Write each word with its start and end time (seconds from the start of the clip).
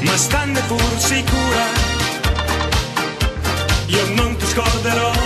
ma 0.00 0.16
stanne 0.16 0.60
pur 0.68 0.98
sicura. 0.98 1.64
Io 3.86 4.14
non 4.14 4.36
ti 4.36 4.46
scorderò. 4.46 5.25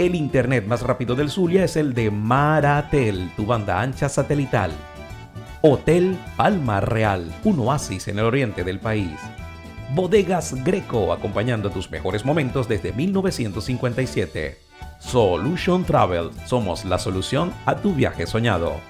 El 0.00 0.14
internet 0.14 0.66
más 0.66 0.80
rápido 0.80 1.14
del 1.14 1.28
Zulia 1.28 1.62
es 1.62 1.76
el 1.76 1.92
de 1.92 2.10
Maratel, 2.10 3.30
tu 3.36 3.44
banda 3.44 3.82
ancha 3.82 4.08
satelital. 4.08 4.70
Hotel 5.60 6.18
Palma 6.38 6.80
Real, 6.80 7.30
un 7.44 7.58
oasis 7.58 8.08
en 8.08 8.18
el 8.18 8.24
oriente 8.24 8.64
del 8.64 8.80
país. 8.80 9.20
Bodegas 9.94 10.54
Greco, 10.64 11.12
acompañando 11.12 11.68
tus 11.68 11.90
mejores 11.90 12.24
momentos 12.24 12.66
desde 12.66 12.94
1957. 12.94 14.56
Solution 15.00 15.84
Travel, 15.84 16.30
somos 16.46 16.86
la 16.86 16.98
solución 16.98 17.52
a 17.66 17.76
tu 17.76 17.92
viaje 17.92 18.26
soñado. 18.26 18.80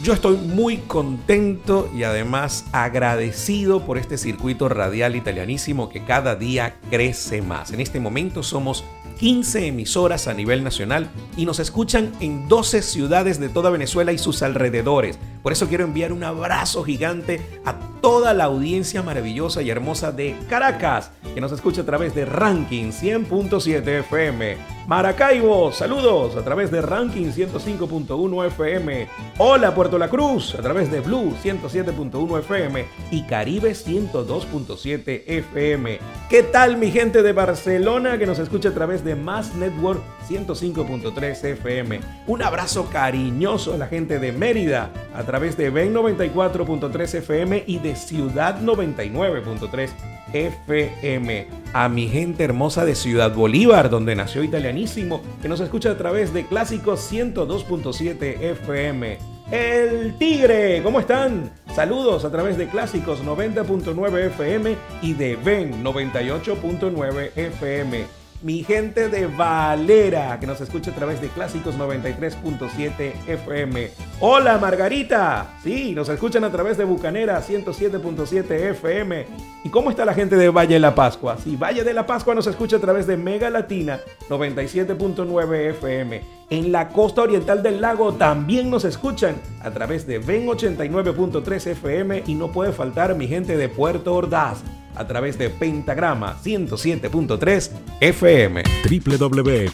Yo 0.00 0.12
estoy 0.12 0.36
muy 0.36 0.76
contento 0.76 1.90
y 1.92 2.04
además 2.04 2.64
agradecido 2.72 3.84
por 3.84 3.98
este 3.98 4.16
circuito 4.16 4.68
radial 4.68 5.16
italianísimo 5.16 5.88
que 5.88 6.04
cada 6.04 6.36
día 6.36 6.76
crece 6.88 7.42
más. 7.42 7.72
En 7.72 7.80
este 7.80 7.98
momento 7.98 8.44
somos 8.44 8.84
15 9.18 9.66
emisoras 9.66 10.28
a 10.28 10.34
nivel 10.34 10.62
nacional 10.62 11.10
y 11.36 11.44
nos 11.44 11.58
escuchan 11.58 12.12
en 12.20 12.48
12 12.48 12.82
ciudades 12.82 13.40
de 13.40 13.48
toda 13.48 13.70
Venezuela 13.70 14.12
y 14.12 14.18
sus 14.18 14.42
alrededores. 14.42 15.18
Por 15.42 15.52
eso 15.52 15.68
quiero 15.68 15.84
enviar 15.84 16.12
un 16.12 16.24
abrazo 16.24 16.84
gigante 16.84 17.40
a 17.64 17.74
toda 18.00 18.32
la 18.34 18.44
audiencia 18.44 19.02
maravillosa 19.02 19.62
y 19.62 19.70
hermosa 19.70 20.12
de 20.12 20.36
Caracas, 20.48 21.10
que 21.34 21.40
nos 21.40 21.52
escucha 21.52 21.82
a 21.82 21.86
través 21.86 22.14
de 22.14 22.24
Ranking 22.24 22.90
100.7 22.90 23.86
FM. 24.00 24.78
Maracaibo, 24.86 25.70
saludos 25.70 26.36
a 26.36 26.44
través 26.44 26.70
de 26.70 26.80
Ranking 26.80 27.26
105.1 27.26 28.46
FM. 28.46 29.08
Hola 29.36 29.74
Puerto 29.74 29.98
La 29.98 30.08
Cruz, 30.08 30.54
a 30.54 30.62
través 30.62 30.90
de 30.90 31.00
Blue 31.00 31.34
107.1 31.42 32.38
FM 32.38 32.86
y 33.10 33.22
Caribe 33.24 33.72
102.7 33.72 35.24
FM. 35.26 35.98
¿Qué 36.30 36.42
tal 36.42 36.78
mi 36.78 36.90
gente 36.90 37.22
de 37.22 37.32
Barcelona 37.32 38.16
que 38.18 38.26
nos 38.26 38.38
escucha 38.38 38.70
a 38.70 38.74
través 38.74 39.04
de 39.04 39.07
Mass 39.16 39.54
Network 39.54 40.02
105.3 40.28 41.44
FM? 41.44 42.00
Un 42.26 42.42
abrazo 42.42 42.88
cariñoso 42.90 43.74
a 43.74 43.78
la 43.78 43.86
gente 43.86 44.18
de 44.18 44.32
Mérida 44.32 44.90
a 45.14 45.22
través 45.24 45.56
de 45.56 45.70
Ben 45.70 45.94
94.3 45.94 47.14
FM 47.14 47.64
y 47.66 47.78
de 47.78 47.96
Ciudad 47.96 48.60
99.3 48.60 49.90
FM. 50.32 51.46
A 51.72 51.88
mi 51.88 52.08
gente 52.08 52.44
hermosa 52.44 52.84
de 52.84 52.94
Ciudad 52.94 53.34
Bolívar, 53.34 53.90
donde 53.90 54.14
nació 54.14 54.42
Italianísimo, 54.42 55.22
que 55.40 55.48
nos 55.48 55.60
escucha 55.60 55.92
a 55.92 55.98
través 55.98 56.32
de 56.32 56.46
Clásicos 56.46 57.12
102.7 57.12 58.40
FM. 58.40 59.18
El 59.50 60.18
Tigre, 60.18 60.82
¿cómo 60.82 61.00
están? 61.00 61.50
Saludos 61.74 62.24
a 62.26 62.30
través 62.30 62.58
de 62.58 62.68
Clásicos 62.68 63.24
90.9 63.24 64.26
FM 64.26 64.76
y 65.00 65.14
de 65.14 65.36
Ben 65.36 65.82
98.9 65.82 67.30
FM 67.34 68.17
mi 68.42 68.62
gente 68.62 69.08
de 69.08 69.26
Valera, 69.26 70.38
que 70.38 70.46
nos 70.46 70.60
escucha 70.60 70.92
a 70.92 70.94
través 70.94 71.20
de 71.20 71.28
Clásicos 71.28 71.76
93.7 71.76 73.12
FM. 73.26 73.90
Hola 74.20 74.58
Margarita, 74.58 75.58
sí, 75.62 75.92
nos 75.92 76.08
escuchan 76.08 76.44
a 76.44 76.50
través 76.50 76.78
de 76.78 76.84
Bucanera 76.84 77.42
107.7 77.42 78.50
FM. 78.70 79.26
¿Y 79.64 79.70
cómo 79.70 79.90
está 79.90 80.04
la 80.04 80.14
gente 80.14 80.36
de 80.36 80.50
Valle 80.50 80.74
de 80.74 80.80
la 80.80 80.94
Pascua? 80.94 81.36
Sí, 81.42 81.56
Valle 81.56 81.82
de 81.82 81.92
la 81.92 82.06
Pascua 82.06 82.34
nos 82.34 82.46
escucha 82.46 82.76
a 82.76 82.80
través 82.80 83.06
de 83.06 83.16
Mega 83.16 83.50
Latina 83.50 83.98
97.9 84.28 85.70
FM. 85.70 86.22
En 86.50 86.72
la 86.72 86.88
costa 86.88 87.22
oriental 87.22 87.62
del 87.62 87.80
lago 87.80 88.14
también 88.14 88.70
nos 88.70 88.84
escuchan 88.84 89.36
a 89.60 89.70
través 89.70 90.06
de 90.06 90.18
Ven 90.18 90.46
89.3 90.46 91.66
FM 91.72 92.22
y 92.26 92.34
no 92.34 92.52
puede 92.52 92.72
faltar 92.72 93.14
mi 93.16 93.26
gente 93.26 93.56
de 93.56 93.68
Puerto 93.68 94.14
Ordaz 94.14 94.62
a 94.94 95.06
través 95.06 95.36
de 95.38 95.50
Pentagrama 95.50 96.38
107.3 96.42 97.70
FM. 98.00 98.62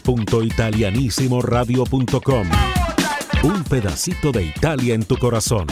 www.italianissimoradio.com 0.03 2.47
Un 3.43 3.63
pedacito 3.63 4.31
de 4.31 4.43
Italia 4.43 4.95
en 4.95 5.03
tu 5.03 5.17
corazón. 5.17 5.67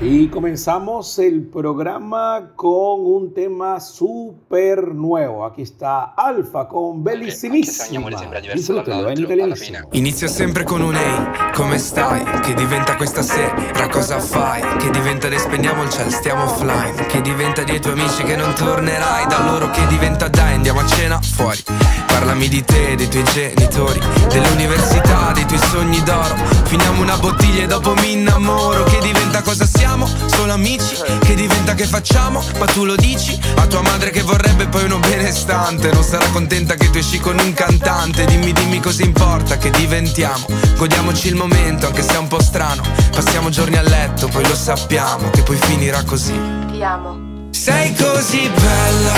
Y 0.00 0.28
comenzamos 0.28 1.18
el 1.18 1.42
programa 1.48 2.52
con 2.54 3.00
un 3.00 3.34
tema 3.34 3.80
súper 3.80 4.94
nuevo. 4.94 5.44
Aquí 5.44 5.62
está 5.62 6.14
Alfa 6.14 6.68
con 6.68 7.02
Bellissimissima. 7.02 8.08
Disfrútenlo 8.54 9.10
in 9.10 9.18
italianissimo. 9.18 9.88
Inizio 9.92 10.28
sempre 10.28 10.62
con 10.62 10.82
un 10.82 10.94
ehi, 10.94 11.52
come 11.52 11.78
stai? 11.78 12.22
Che 12.42 12.54
diventa 12.54 12.94
questa 12.94 13.22
sera, 13.22 13.88
cosa 13.88 14.20
fai? 14.20 14.62
Che 14.78 14.88
diventa 14.90 15.26
ed 15.26 15.34
spegniamo 15.34 15.82
il 15.82 15.90
cielo, 15.90 16.10
stiamo 16.10 16.44
offline. 16.44 17.06
Che 17.06 17.20
diventa 17.20 17.64
dei 17.64 17.80
tuoi 17.80 17.94
amici 17.94 18.22
che 18.22 18.36
non 18.36 18.54
tornerai 18.54 19.26
da 19.26 19.50
loro. 19.50 19.68
Che 19.70 19.84
diventa 19.88 20.28
dai, 20.28 20.54
andiamo 20.54 20.78
a 20.78 20.86
cena 20.86 21.20
fuori. 21.20 21.58
Parlami 22.08 22.48
di 22.48 22.64
te, 22.64 22.96
dei 22.96 23.08
tuoi 23.08 23.24
genitori, 23.24 24.00
dell'università, 24.28 25.32
dei 25.32 25.46
tuoi 25.46 25.60
sogni 25.70 26.02
d'oro. 26.02 26.36
Finiamo 26.64 27.02
una 27.02 27.16
bottiglia 27.16 27.62
e 27.62 27.66
dopo 27.66 27.94
mi 27.94 28.12
innamoro. 28.12 28.82
Che 28.84 28.98
diventa 29.00 29.42
cosa 29.42 29.64
siamo? 29.66 30.06
solo 30.38 30.52
amici. 30.52 30.96
Che 31.20 31.34
diventa 31.34 31.74
che 31.74 31.84
facciamo, 31.84 32.42
ma 32.58 32.66
tu 32.66 32.84
lo 32.84 32.94
dici. 32.94 33.38
A 33.56 33.66
tua 33.66 33.82
madre 33.82 34.10
che 34.10 34.22
vorrebbe 34.22 34.66
poi 34.68 34.84
uno 34.84 34.98
benestante. 34.98 35.92
Non 35.92 36.02
sarà 36.02 36.26
contenta 36.30 36.74
che 36.74 36.90
tu 36.90 36.98
esci 36.98 37.18
con 37.18 37.38
un 37.38 37.52
cantante. 37.52 38.24
Dimmi, 38.24 38.52
dimmi 38.52 38.80
cosa 38.80 39.02
importa 39.02 39.58
che 39.58 39.70
diventiamo. 39.70 40.46
Godiamoci 40.76 41.28
il 41.28 41.34
momento 41.34 41.86
anche 41.86 42.02
se 42.02 42.14
è 42.14 42.18
un 42.18 42.28
po' 42.28 42.40
strano. 42.40 42.82
Passiamo 43.10 43.50
giorni 43.50 43.76
a 43.76 43.82
letto, 43.82 44.28
poi 44.28 44.46
lo 44.46 44.54
sappiamo 44.54 45.30
Che 45.30 45.42
poi 45.42 45.56
finirà 45.56 46.02
così. 46.04 46.38
Ti 46.70 46.82
amo. 46.82 47.26
Sei 47.50 47.92
così 47.94 48.48
bella, 48.48 49.12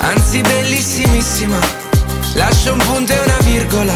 anzi 0.00 0.40
bellissimissima 0.40 1.79
Lascio 2.34 2.72
un 2.72 2.78
punto 2.78 3.12
e 3.12 3.18
una 3.18 3.38
virgola 3.44 3.94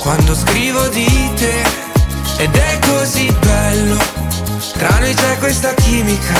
Quando 0.00 0.34
scrivo 0.34 0.88
di 0.88 1.30
te 1.36 1.80
ed 2.38 2.54
è 2.54 2.78
così 2.86 3.30
bello 3.40 4.22
tra 4.82 4.98
noi 4.98 5.14
c'è 5.14 5.38
questa 5.38 5.74
chimica, 5.74 6.34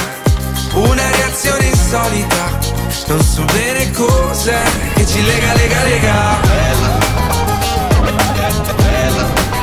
una 0.73 1.11
reazione 1.11 1.67
insolita. 1.67 2.59
Non 3.07 3.23
so 3.23 3.45
bene 3.45 3.91
cos'è 3.93 4.63
che 4.95 5.07
ci 5.07 5.25
lega, 5.25 5.55
lega, 5.55 5.83
lega. 5.85 6.41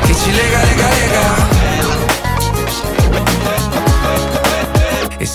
Che 0.06 0.16
ci 0.16 0.32
lega, 0.32 0.64
lega, 0.64 0.90
lega. 0.90 1.49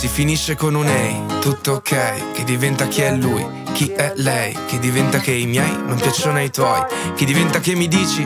Si 0.05 0.11
finisce 0.11 0.55
con 0.55 0.75
un 0.75 0.87
ehi, 0.87 1.19
tutto 1.41 1.73
ok, 1.73 2.33
che 2.33 2.45
diventa 2.45 2.87
chi 2.89 3.01
è 3.01 3.15
lui 3.15 3.63
chi 3.73 3.89
è 3.89 4.13
lei? 4.17 4.57
Che 4.67 4.79
diventa 4.79 5.19
che 5.19 5.33
i 5.33 5.47
miei 5.47 5.77
non 5.85 5.97
piacciono 5.97 6.37
ai 6.37 6.51
tuoi? 6.51 6.81
Che 7.17 7.25
diventa 7.25 7.59
che 7.59 7.75
mi 7.75 7.89
dici? 7.89 8.25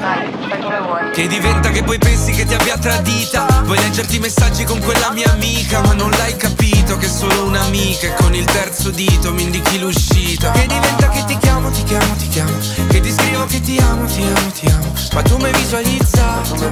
Che 1.13 1.27
diventa 1.27 1.71
che 1.71 1.83
poi 1.83 1.97
pensi 1.97 2.33
che 2.33 2.45
ti 2.45 2.53
abbia 2.53 2.77
tradita? 2.77 3.63
Vuoi 3.65 3.79
leggerti 3.79 4.17
i 4.17 4.19
messaggi 4.19 4.65
con 4.65 4.79
quella 4.81 5.11
mia 5.13 5.31
amica, 5.33 5.81
ma 5.81 5.95
non 5.95 6.11
l'hai 6.11 6.37
capito 6.37 6.99
che 6.99 7.07
è 7.07 7.09
solo 7.09 7.47
un'amica 7.47 8.09
e 8.09 8.15
con 8.15 8.35
il 8.35 8.45
terzo 8.45 8.91
dito 8.91 9.33
mi 9.33 9.45
indichi 9.45 9.79
l'uscita. 9.79 10.51
Che 10.51 10.67
diventa 10.67 11.09
che 11.09 11.25
ti 11.27 11.39
chiamo, 11.39 11.71
ti 11.71 11.83
chiamo, 11.85 12.15
ti 12.17 12.29
chiamo. 12.29 12.53
Che 12.89 13.01
ti 13.01 13.11
scrivo 13.11 13.47
che 13.47 13.61
ti 13.61 13.79
amo, 13.79 14.05
ti 14.05 14.23
amo, 14.23 14.51
ti 14.51 14.67
amo. 14.67 14.93
Ma 15.13 15.23
tu 15.23 15.37
mi 15.37 15.45
hai 15.45 15.53
visualizzato. 15.53 16.69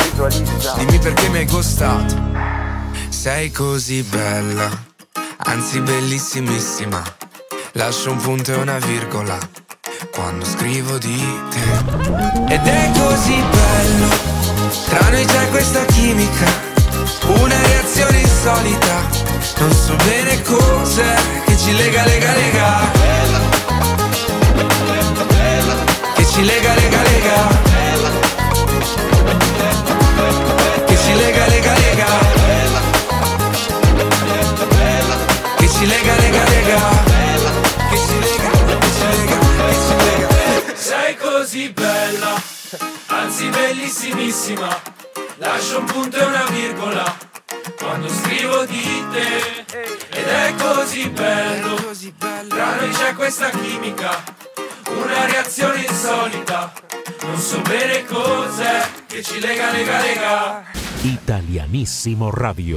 Dimmi 0.77 0.99
perché 0.99 1.29
mi 1.31 1.39
hai 1.39 1.47
gustato. 1.47 2.15
Sei 3.09 3.51
così 3.51 4.03
bella, 4.03 4.95
anzi 5.47 5.81
bellissimissima 5.81 7.03
Lascio 7.73 8.11
un 8.11 8.19
punto 8.19 8.53
e 8.53 8.55
una 8.57 8.79
virgola 8.79 9.39
quando 10.11 10.47
scrivo 10.47 10.97
di 10.97 11.23
te. 11.51 12.55
Ed 12.55 12.67
è 12.67 12.91
così 12.99 13.35
bello, 13.35 14.09
tra 14.89 15.11
noi 15.11 15.25
c'è 15.27 15.49
questa 15.51 15.85
chimica, 15.85 16.47
una 17.27 17.61
reazione 17.67 18.19
insolita. 18.19 18.95
Non 19.59 19.73
so 19.73 19.95
bene 19.97 20.41
cos'è 20.41 21.15
che 21.45 21.57
ci 21.59 21.77
lega, 21.77 22.05
lega, 22.05 22.33
lega. 22.33 22.91
Che 26.15 26.27
ci 26.27 26.45
lega, 26.45 26.75
lega, 26.75 27.03
lega. 27.03 27.66
Anzi 43.97 44.11
bellissimissima. 44.11 44.69
Lascio 45.39 45.79
un 45.79 45.85
punto 45.87 46.17
e 46.17 46.25
una 46.25 46.45
virgola 46.51 47.05
quando 47.79 48.09
scrivo 48.09 48.65
di 48.67 48.83
te. 49.11 49.65
Ed 50.19 50.27
è 50.27 50.55
così 50.59 51.09
bello, 51.09 51.77
tra 52.49 52.77
noi 52.77 52.91
c'è 52.91 53.15
questa 53.15 53.49
chimica, 53.51 54.23
una 54.89 55.27
reazione 55.27 55.81
insolita. 55.81 56.73
Non 57.23 57.39
so 57.39 57.61
bene 57.63 58.05
cos'è 58.05 58.87
che 59.07 59.23
ci 59.23 59.41
lega, 59.41 59.71
lega, 59.71 60.01
lega. 60.01 60.63
Italianissimo 61.03 62.31
Radio. 62.31 62.77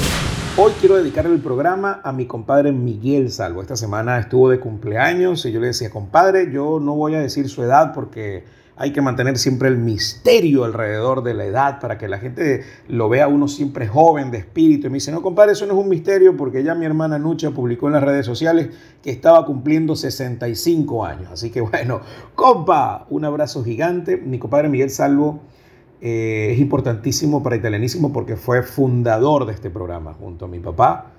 Hoy 0.55 0.73
quiero 0.79 0.95
dedicar 0.95 1.25
el 1.25 1.39
programa 1.39 2.01
a 2.03 2.11
mi 2.11 2.25
compadre 2.25 2.71
Miguel 2.71 3.31
Salvo. 3.31 3.61
Esta 3.61 3.75
semana 3.75 4.19
estuvo 4.19 4.49
de 4.49 4.59
cumpleaños 4.59 5.45
y 5.45 5.51
yo 5.51 5.59
le 5.59 5.67
decía, 5.67 5.89
compadre, 5.89 6.51
yo 6.51 6.79
no 6.79 6.95
voy 6.95 7.15
a 7.15 7.19
decir 7.19 7.49
su 7.49 7.63
edad 7.63 7.93
porque 7.93 8.58
hay 8.81 8.93
que 8.93 9.01
mantener 9.01 9.37
siempre 9.37 9.67
el 9.67 9.77
misterio 9.77 10.63
alrededor 10.63 11.21
de 11.21 11.33
la 11.33 11.43
edad 11.43 11.81
para 11.81 11.97
que 11.97 12.07
la 12.07 12.17
gente 12.17 12.63
lo 12.87 13.09
vea 13.09 13.27
uno 13.27 13.49
siempre 13.49 13.89
joven 13.89 14.31
de 14.31 14.37
espíritu. 14.37 14.87
Y 14.87 14.89
me 14.89 14.95
dice, 14.95 15.11
no, 15.11 15.21
compadre, 15.21 15.51
eso 15.51 15.65
no 15.65 15.73
es 15.73 15.79
un 15.79 15.89
misterio 15.89 16.37
porque 16.37 16.63
ya 16.63 16.75
mi 16.75 16.85
hermana 16.85 17.19
Nucha 17.19 17.51
publicó 17.51 17.87
en 17.87 17.93
las 17.93 18.03
redes 18.03 18.25
sociales 18.25 18.69
que 19.03 19.09
estaba 19.09 19.45
cumpliendo 19.45 19.97
65 19.97 21.05
años. 21.05 21.29
Así 21.29 21.49
que 21.49 21.59
bueno, 21.59 21.99
compa, 22.35 23.05
un 23.09 23.25
abrazo 23.25 23.65
gigante. 23.65 24.15
Mi 24.15 24.39
compadre 24.39 24.69
Miguel 24.69 24.91
Salvo 24.91 25.41
eh, 25.99 26.51
es 26.53 26.59
importantísimo 26.59 27.43
para 27.43 27.57
Italianísimo 27.57 28.13
porque 28.13 28.37
fue 28.37 28.63
fundador 28.63 29.45
de 29.45 29.51
este 29.51 29.69
programa 29.69 30.13
junto 30.13 30.45
a 30.45 30.47
mi 30.47 30.59
papá, 30.59 31.11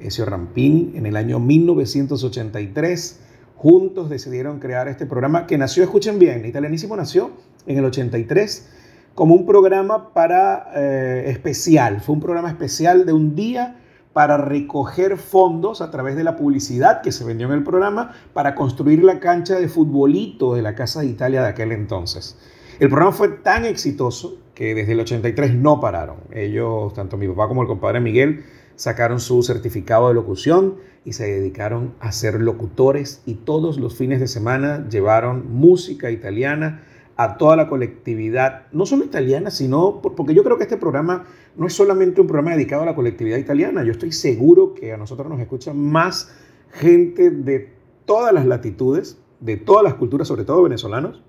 Ezio 0.00 0.24
Rampini, 0.24 0.94
en 0.96 1.06
el 1.06 1.16
año 1.16 1.38
1983. 1.38 3.20
Juntos 3.56 4.10
decidieron 4.10 4.58
crear 4.58 4.88
este 4.88 5.06
programa 5.06 5.46
que 5.46 5.56
nació, 5.56 5.82
escuchen 5.82 6.18
bien, 6.18 6.44
Italianísimo 6.44 6.96
nació 6.96 7.30
en 7.66 7.78
el 7.78 7.84
83 7.84 8.68
como 9.14 9.34
un 9.34 9.46
programa 9.46 10.12
para 10.12 10.70
eh, 10.74 11.24
especial, 11.28 12.00
fue 12.00 12.14
un 12.14 12.20
programa 12.20 12.48
especial 12.48 13.06
de 13.06 13.12
un 13.12 13.34
día 13.34 13.80
para 14.12 14.36
recoger 14.36 15.18
fondos 15.18 15.80
a 15.80 15.90
través 15.90 16.16
de 16.16 16.24
la 16.24 16.36
publicidad 16.36 17.02
que 17.02 17.12
se 17.12 17.24
vendió 17.24 17.48
en 17.48 17.52
el 17.52 17.64
programa 17.64 18.12
para 18.32 18.54
construir 18.54 19.02
la 19.04 19.20
cancha 19.20 19.58
de 19.58 19.68
futbolito 19.68 20.54
de 20.54 20.62
la 20.62 20.74
Casa 20.74 21.00
de 21.00 21.06
Italia 21.06 21.42
de 21.42 21.48
aquel 21.48 21.72
entonces. 21.72 22.38
El 22.78 22.88
programa 22.88 23.12
fue 23.12 23.28
tan 23.28 23.64
exitoso 23.64 24.38
que 24.54 24.74
desde 24.74 24.92
el 24.92 25.00
83 25.00 25.54
no 25.54 25.80
pararon. 25.80 26.16
Ellos, 26.32 26.94
tanto 26.94 27.16
mi 27.16 27.28
papá 27.28 27.48
como 27.48 27.62
el 27.62 27.68
compadre 27.68 28.00
Miguel, 28.00 28.44
sacaron 28.76 29.20
su 29.20 29.42
certificado 29.42 30.08
de 30.08 30.14
locución 30.14 30.76
y 31.04 31.12
se 31.12 31.24
dedicaron 31.26 31.94
a 32.00 32.12
ser 32.12 32.40
locutores 32.40 33.22
y 33.26 33.34
todos 33.34 33.78
los 33.78 33.96
fines 33.96 34.20
de 34.20 34.26
semana 34.26 34.88
llevaron 34.88 35.52
música 35.52 36.10
italiana 36.10 36.82
a 37.16 37.36
toda 37.36 37.56
la 37.56 37.68
colectividad, 37.68 38.66
no 38.72 38.86
solo 38.86 39.04
italiana, 39.04 39.50
sino 39.50 40.00
porque 40.02 40.34
yo 40.34 40.42
creo 40.42 40.56
que 40.56 40.64
este 40.64 40.76
programa 40.76 41.26
no 41.56 41.66
es 41.66 41.72
solamente 41.72 42.20
un 42.20 42.26
programa 42.26 42.52
dedicado 42.52 42.82
a 42.82 42.86
la 42.86 42.94
colectividad 42.94 43.38
italiana, 43.38 43.84
yo 43.84 43.92
estoy 43.92 44.12
seguro 44.12 44.74
que 44.74 44.92
a 44.92 44.96
nosotros 44.96 45.28
nos 45.28 45.40
escuchan 45.40 45.78
más 45.78 46.34
gente 46.72 47.30
de 47.30 47.70
todas 48.04 48.32
las 48.32 48.46
latitudes, 48.46 49.18
de 49.40 49.56
todas 49.56 49.84
las 49.84 49.94
culturas, 49.94 50.26
sobre 50.26 50.44
todo 50.44 50.62
venezolanos, 50.62 51.22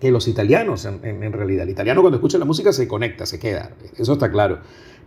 que 0.00 0.10
los 0.10 0.26
italianos 0.28 0.86
en, 0.86 1.32
realidad. 1.32 1.64
El 1.64 1.70
italiano 1.70 2.00
cuando 2.00 2.16
escucha 2.16 2.38
la 2.38 2.46
música 2.46 2.72
se 2.72 2.88
conecta, 2.88 3.26
se 3.26 3.38
queda, 3.38 3.72
eso 3.98 4.14
está 4.14 4.30
claro. 4.30 4.60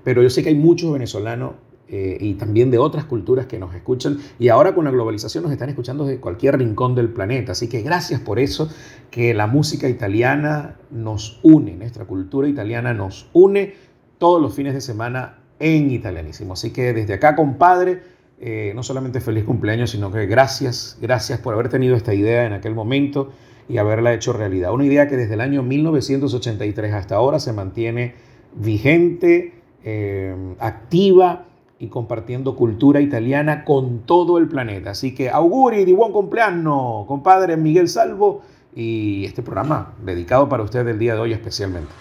Pero 0.04 0.22
yo 0.22 0.30
sé 0.30 0.44
que 0.44 0.50
hay 0.50 0.56
muchos 0.56 0.94
venezolanos 0.94 1.54
eh, 1.90 2.18
y 2.20 2.36
también 2.36 2.72
de 2.72 2.78
otras 2.78 3.06
culturas 3.06 3.46
que 3.46 3.60
nos 3.60 3.76
escuchan 3.76 4.18
y 4.40 4.48
ahora 4.48 4.74
con 4.74 4.86
la 4.86 4.92
globalización 4.92 5.44
nos 5.44 5.52
están 5.52 5.70
escuchando 5.70 6.06
de 6.06 6.20
cualquier 6.20 6.58
rincón 6.58 6.96
del 6.96 7.10
planeta. 7.10 7.52
Así 7.52 7.68
que 7.68 7.82
gracias 7.82 8.22
por 8.22 8.40
eso, 8.40 8.70
que 9.12 9.34
la 9.34 9.48
música 9.48 9.90
italiana 9.90 10.78
nos 10.92 11.40
une, 11.44 11.76
nuestra 11.76 12.06
cultura 12.06 12.48
italiana 12.48 12.94
nos 12.94 13.30
une 13.34 13.74
todos 14.18 14.42
los 14.42 14.56
fines 14.56 14.74
de 14.74 14.82
semana 14.82 15.40
en 15.60 15.92
italianísimo. 15.92 16.54
Así 16.54 16.72
que 16.72 16.94
desde 16.94 17.16
acá, 17.16 17.36
compadre, 17.36 18.02
eh, 18.40 18.72
no 18.76 18.82
solamente 18.82 19.20
feliz 19.20 19.44
cumpleaños, 19.44 19.92
sino 19.92 20.12
que 20.12 20.26
gracias, 20.26 20.98
gracias 21.02 21.40
por 21.40 21.54
haber 21.54 21.70
tenido 21.70 21.96
esta 21.96 22.14
idea 22.14 22.46
en 22.46 22.54
aquel 22.54 22.74
momento 22.76 23.32
y 23.68 23.78
haberla 23.78 24.14
hecho 24.14 24.34
realidad. 24.34 24.74
Una 24.74 24.86
idea 24.86 25.08
que 25.08 25.18
desde 25.18 25.34
el 25.34 25.42
año 25.42 25.64
1983 25.64 26.94
hasta 26.94 27.16
ahora 27.16 27.40
se 27.40 27.54
mantiene 27.54 28.16
vigente, 28.56 29.54
eh, 29.84 30.36
activa 30.60 31.48
y 31.84 31.88
compartiendo 31.88 32.56
cultura 32.56 33.02
italiana 33.02 33.66
con 33.66 34.00
todo 34.06 34.38
el 34.38 34.48
planeta. 34.48 34.92
Así 34.92 35.14
que 35.14 35.30
auguri 35.30 35.84
di 35.84 35.92
buen 35.92 36.14
cumpleaños, 36.14 37.06
compadre 37.08 37.58
Miguel 37.58 37.90
Salvo, 37.90 38.42
y 38.74 39.26
este 39.26 39.44
programa 39.44 39.94
dedicado 40.04 40.48
para 40.48 40.64
usted 40.64 40.88
el 40.88 40.98
día 40.98 41.14
de 41.14 41.20
hoy 41.20 41.34
especialmente. 41.34 41.92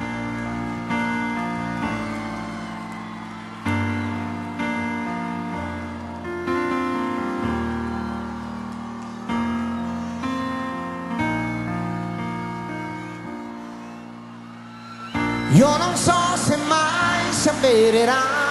Io 15.54 15.68
non 15.76 15.94
so 15.96 16.16
se 16.36 16.56
mai 16.56 17.28
si 17.30 17.50
avvererà 17.50 18.41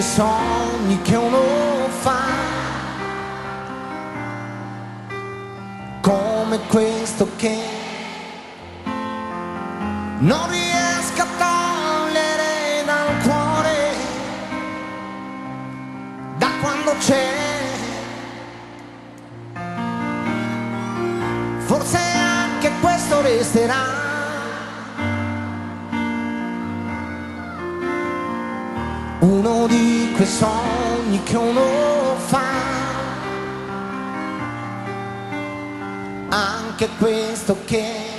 quei 0.00 0.02
sogni 0.02 1.02
che 1.02 1.14
uno 1.14 1.88
fa, 2.00 2.22
come 6.00 6.58
questo 6.68 7.28
che 7.36 7.58
non 10.20 10.48
riesco 10.48 11.20
a 11.20 11.26
togliere 11.36 12.84
dal 12.86 13.22
cuore, 13.22 13.94
da 16.38 16.48
quando 16.62 16.94
c'è. 16.98 17.28
Forse 21.66 21.98
anche 21.98 22.70
questo 22.80 23.20
resterà. 23.20 24.09
Di 29.66 30.12
quei 30.14 30.26
sogni 30.26 31.22
che 31.22 31.36
uno 31.36 32.16
fa. 32.16 32.58
Anche 36.28 36.88
questo 36.98 37.56
che 37.64 38.09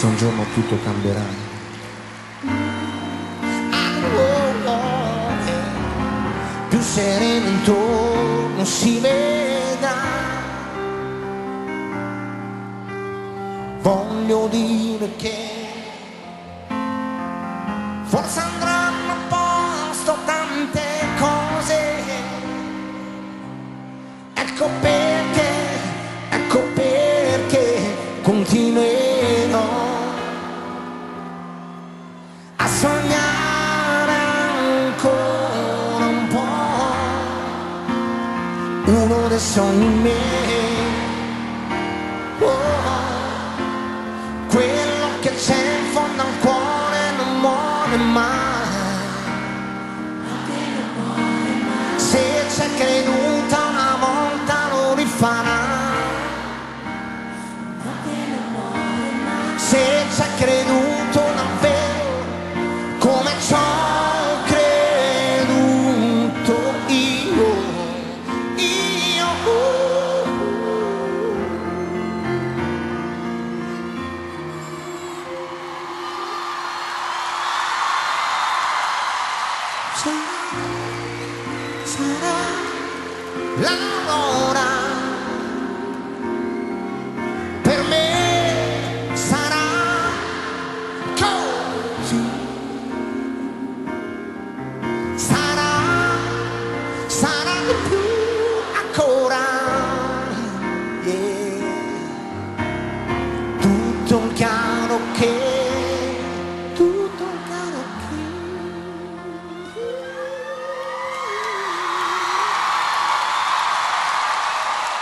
Forse 0.00 0.06
un 0.06 0.16
giorno 0.16 0.46
tutto 0.54 0.78
cambierà. 0.82 1.20
Più 6.70 6.80
sereno 6.80 7.48
intorno 7.48 8.64
si 8.64 8.98
veda. 8.98 9.92
Voglio 13.82 14.48
dire 14.48 15.16
che 15.16 15.59
po'. 39.40 39.62
Uno 39.62 40.39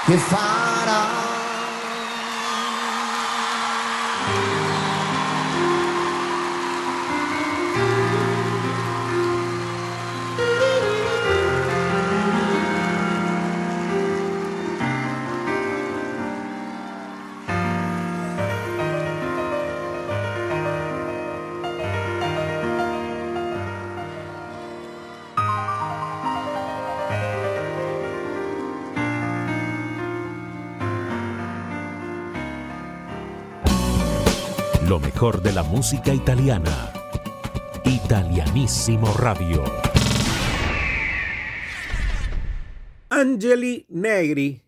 che 0.09 0.17
che 0.17 1.18
mejor 35.19 35.43
de 35.43 35.53
la 35.53 35.65
música 35.65 36.15
italiana. 36.15 36.93
Italianissimo 37.85 39.13
Radio. 39.15 39.65
Angeli 43.09 43.85
Negri 43.89 44.68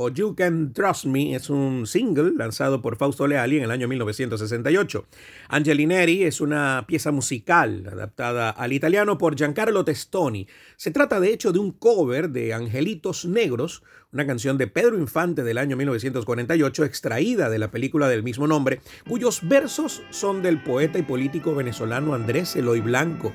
o 0.00 0.10
You 0.10 0.36
Can 0.36 0.72
Trust 0.72 1.06
Me 1.06 1.34
es 1.34 1.50
un 1.50 1.84
single 1.84 2.32
lanzado 2.36 2.80
por 2.80 2.96
Fausto 2.96 3.26
Leali 3.26 3.56
en 3.58 3.64
el 3.64 3.72
año 3.72 3.88
1968. 3.88 5.04
Angeli 5.48 5.86
Negri 5.86 6.22
es 6.22 6.40
una 6.40 6.84
pieza 6.86 7.10
musical 7.10 7.84
adaptada 7.90 8.50
al 8.50 8.72
italiano 8.72 9.18
por 9.18 9.34
Giancarlo 9.34 9.84
Testoni. 9.84 10.46
Se 10.76 10.92
trata 10.92 11.18
de 11.18 11.32
hecho 11.32 11.50
de 11.50 11.58
un 11.58 11.72
cover 11.72 12.30
de 12.30 12.54
Angelitos 12.54 13.24
Negros, 13.24 13.82
una 14.12 14.24
canción 14.24 14.56
de 14.56 14.68
Pedro 14.68 14.96
Infante 14.96 15.42
del 15.42 15.58
año 15.58 15.76
1948 15.76 16.84
extraída 16.84 17.50
de 17.50 17.58
la 17.58 17.72
película 17.72 18.08
del 18.08 18.22
mismo 18.22 18.46
nombre, 18.46 18.80
cuyos 19.08 19.40
versos 19.48 20.04
son 20.10 20.42
del 20.42 20.62
poeta 20.62 21.00
y 21.00 21.02
político 21.02 21.56
venezolano 21.56 22.14
Andrés 22.14 22.54
Eloy 22.54 22.80
Blanco. 22.80 23.32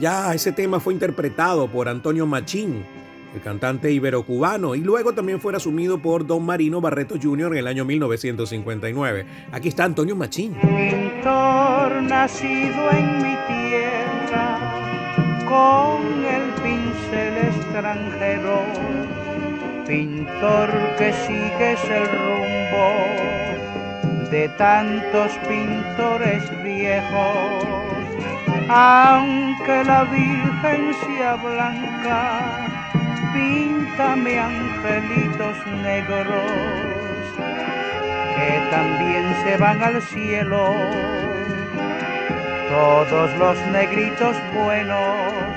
Ya 0.00 0.34
ese 0.34 0.50
tema 0.50 0.80
fue 0.80 0.92
interpretado 0.92 1.70
por 1.70 1.88
Antonio 1.88 2.26
Machín, 2.26 2.84
el 3.34 3.40
cantante 3.40 3.90
ibero-cubano, 3.92 4.74
y 4.74 4.80
luego 4.80 5.12
también 5.12 5.40
fue 5.40 5.54
asumido 5.54 5.98
por 5.98 6.26
Don 6.26 6.44
Marino 6.44 6.80
Barreto 6.80 7.14
Jr. 7.20 7.52
en 7.52 7.58
el 7.58 7.66
año 7.66 7.84
1959. 7.84 9.26
Aquí 9.52 9.68
está 9.68 9.84
Antonio 9.84 10.16
Machín. 10.16 10.54
Pintor 10.54 12.02
nacido 12.02 12.90
en 12.90 13.16
mi 13.18 13.36
tierra, 13.46 14.58
con 15.48 16.24
el 16.24 16.50
pincel 16.62 17.36
extranjero, 17.48 18.62
pintor 19.86 20.70
que 20.98 21.12
sigues 21.12 21.80
el 21.84 22.06
rumbo 22.06 22.50
de 24.30 24.48
tantos 24.50 25.32
pintores 25.48 26.42
viejos, 26.62 27.64
aunque 28.68 29.84
la 29.84 30.04
Virgen 30.04 30.94
sea 31.04 31.34
blanca 31.36 32.69
píntame 33.32 34.38
angelitos 34.38 35.66
negros 35.82 36.26
que 38.36 38.70
también 38.70 39.34
se 39.44 39.56
van 39.56 39.82
al 39.82 40.02
cielo, 40.02 40.74
todos 42.68 43.36
los 43.38 43.58
negritos 43.68 44.36
buenos. 44.54 45.49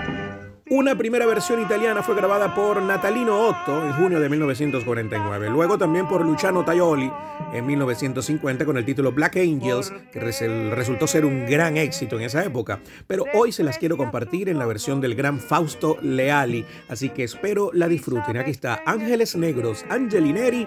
Una 0.76 0.98
primera 0.98 1.28
versión 1.28 1.62
italiana 1.62 2.02
fue 2.02 2.16
grabada 2.16 2.56
por 2.56 2.82
Natalino 2.82 3.40
Otto 3.40 3.86
en 3.86 3.94
junio 3.94 4.20
de 4.20 4.28
1949, 4.28 5.52
luego 5.52 5.78
también 5.78 6.08
por 6.08 6.26
Luciano 6.26 6.66
Tajoli 6.66 7.12
en 7.54 7.64
1950 7.68 8.66
con 8.66 8.78
el 8.78 8.84
título 8.84 9.12
Black 9.12 9.38
Angels, 9.38 9.94
que 10.12 10.20
resultó 10.20 11.06
ser 11.06 11.26
un 11.26 11.46
gran 11.46 11.78
éxito 11.78 12.16
en 12.16 12.24
esa 12.24 12.44
época. 12.44 12.80
Pero 13.06 13.26
hoy 13.36 13.52
se 13.52 13.64
las 13.64 13.78
quiero 13.78 13.98
compartir 13.98 14.50
en 14.50 14.58
la 14.58 14.66
versión 14.66 15.00
del 15.00 15.14
gran 15.14 15.40
Fausto 15.40 16.00
Leali, 16.02 16.66
así 16.90 17.10
que 17.10 17.24
espero 17.24 17.70
la 17.72 17.88
disfruten. 17.88 18.38
Aquí 18.38 18.50
está 18.50 18.82
Ángeles 18.88 19.36
Negros, 19.36 19.86
Angelineri, 19.92 20.66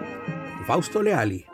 Fausto 0.68 1.02
Leali. 1.02 1.46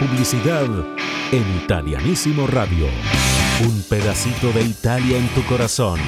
Publicidad 0.00 0.64
en 1.30 1.56
Italianísimo 1.62 2.46
Radio. 2.46 2.86
Un 3.62 3.82
pedacito 3.82 4.50
de 4.50 4.62
Italia 4.62 5.18
en 5.18 5.28
tu 5.28 5.44
corazón. 5.44 6.00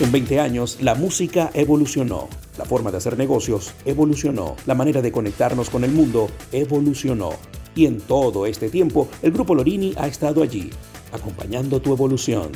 En 0.00 0.10
20 0.10 0.40
años, 0.40 0.78
la 0.80 0.94
música 0.94 1.50
evolucionó. 1.54 2.28
La 2.58 2.64
forma 2.64 2.90
de 2.90 2.98
hacer 2.98 3.16
negocios 3.16 3.72
evolucionó. 3.84 4.56
La 4.66 4.74
manera 4.74 5.00
de 5.00 5.12
conectarnos 5.12 5.70
con 5.70 5.84
el 5.84 5.92
mundo 5.92 6.28
evolucionó. 6.50 7.30
Y 7.74 7.86
en 7.86 8.00
todo 8.00 8.46
este 8.46 8.68
tiempo, 8.68 9.08
el 9.22 9.32
Grupo 9.32 9.54
Lorini 9.54 9.94
ha 9.96 10.06
estado 10.06 10.42
allí, 10.42 10.70
acompañando 11.12 11.80
tu 11.80 11.92
evolución. 11.92 12.52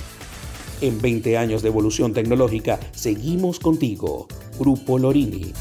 En 0.81 1.00
20 1.00 1.38
años 1.38 1.62
de 1.62 1.68
evolución 1.68 2.12
tecnológica, 2.12 2.79
seguimos 2.92 3.59
contigo. 3.59 4.29
Grupo 4.59 4.98
Lorini. 4.98 5.52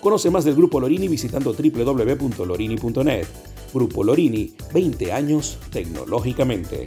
Conoce 0.00 0.30
más 0.30 0.44
del 0.44 0.54
Grupo 0.54 0.80
Lorini 0.80 1.06
visitando 1.08 1.52
www.lorini.net. 1.52 3.26
Grupo 3.72 4.02
Lorini, 4.02 4.52
20 4.72 5.12
años 5.12 5.58
tecnológicamente. 5.70 6.86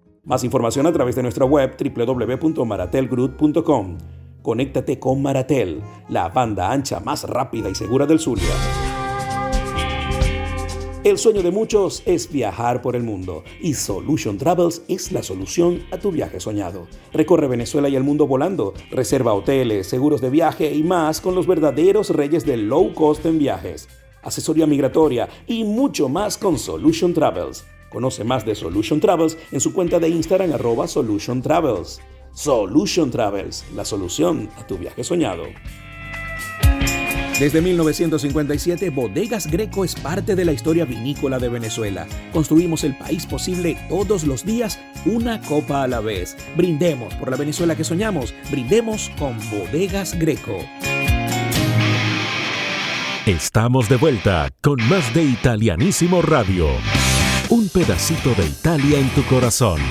Más 0.23 0.43
información 0.43 0.85
a 0.85 0.93
través 0.93 1.15
de 1.15 1.23
nuestra 1.23 1.45
web 1.45 1.75
www.maratelgroup.com. 1.95 3.97
Conéctate 4.43 4.99
con 4.99 5.19
Maratel, 5.19 5.81
la 6.09 6.29
banda 6.29 6.71
ancha 6.71 6.99
más 6.99 7.23
rápida 7.23 7.69
y 7.69 7.75
segura 7.75 8.05
del 8.05 8.19
Zulia. 8.19 8.53
El 11.03 11.17
sueño 11.17 11.41
de 11.41 11.49
muchos 11.49 12.03
es 12.05 12.31
viajar 12.31 12.83
por 12.83 12.95
el 12.95 13.01
mundo 13.01 13.43
y 13.59 13.73
Solution 13.73 14.37
Travels 14.37 14.83
es 14.87 15.11
la 15.11 15.23
solución 15.23 15.81
a 15.91 15.97
tu 15.97 16.11
viaje 16.11 16.39
soñado. 16.39 16.85
Recorre 17.11 17.47
Venezuela 17.47 17.89
y 17.89 17.95
el 17.95 18.03
mundo 18.03 18.27
volando, 18.27 18.75
reserva 18.91 19.33
hoteles, 19.33 19.87
seguros 19.87 20.21
de 20.21 20.29
viaje 20.29 20.71
y 20.71 20.83
más 20.83 21.19
con 21.19 21.33
los 21.33 21.47
verdaderos 21.47 22.11
reyes 22.11 22.45
del 22.45 22.67
low 22.67 22.93
cost 22.93 23.25
en 23.25 23.39
viajes, 23.39 23.89
asesoría 24.21 24.67
migratoria 24.67 25.27
y 25.47 25.63
mucho 25.63 26.09
más 26.09 26.37
con 26.37 26.59
Solution 26.59 27.15
Travels. 27.15 27.65
Conoce 27.91 28.23
más 28.23 28.45
de 28.45 28.55
Solution 28.55 28.99
Travels 28.99 29.37
en 29.51 29.59
su 29.59 29.73
cuenta 29.73 29.99
de 29.99 30.09
Instagram 30.09 30.53
arroba 30.53 30.87
Solution 30.87 31.41
Travels. 31.41 31.99
Solution 32.33 33.11
Travels, 33.11 33.65
la 33.75 33.83
solución 33.83 34.49
a 34.57 34.65
tu 34.65 34.77
viaje 34.77 35.03
soñado. 35.03 35.43
Desde 37.41 37.59
1957, 37.59 38.91
Bodegas 38.91 39.47
Greco 39.47 39.83
es 39.83 39.95
parte 39.95 40.35
de 40.35 40.45
la 40.45 40.53
historia 40.53 40.85
vinícola 40.85 41.39
de 41.39 41.49
Venezuela. 41.49 42.07
Construimos 42.31 42.83
el 42.83 42.95
país 42.95 43.25
posible 43.25 43.77
todos 43.89 44.25
los 44.25 44.45
días, 44.45 44.79
una 45.05 45.41
copa 45.41 45.81
a 45.81 45.87
la 45.87 46.01
vez. 46.01 46.37
Brindemos 46.55 47.15
por 47.15 47.31
la 47.31 47.37
Venezuela 47.37 47.75
que 47.75 47.83
soñamos. 47.83 48.33
Brindemos 48.51 49.09
con 49.17 49.37
Bodegas 49.49 50.17
Greco. 50.19 50.59
Estamos 53.25 53.89
de 53.89 53.97
vuelta 53.97 54.49
con 54.61 54.77
más 54.87 55.11
de 55.13 55.23
Italianísimo 55.23 56.21
Radio. 56.21 56.67
Un 57.51 57.67
pedacito 57.67 58.33
de 58.33 58.45
Italia 58.45 58.97
en 58.97 59.09
tu 59.13 59.25
corazón. 59.25 59.81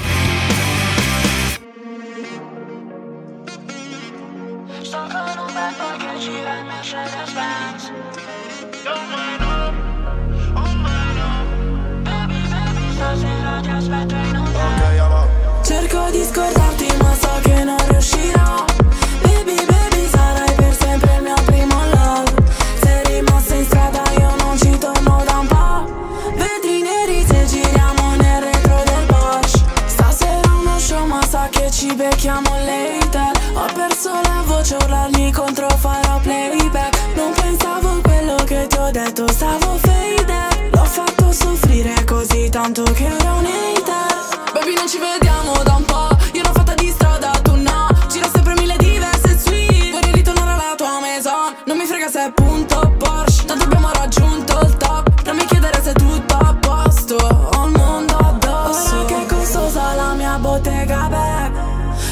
Punto 52.67 52.95
Porsche 52.99 53.45
Tanto 53.47 53.65
abbiamo 53.65 53.91
raggiunto 53.93 54.61
il 54.61 54.77
top. 54.77 55.23
Non 55.25 55.37
mi 55.37 55.45
chiedere 55.47 55.83
se 55.83 55.93
tutto 55.93 56.35
a 56.35 56.55
posto. 56.59 57.17
Ho 57.17 57.67
il 57.67 57.73
mondo 57.77 58.17
addosso. 58.17 58.97
Ora 58.97 59.05
che 59.05 59.23
è 59.23 59.27
costosa 59.27 59.95
la 59.95 60.13
mia 60.15 60.39
bottega 60.39 61.09
bag 61.09 61.53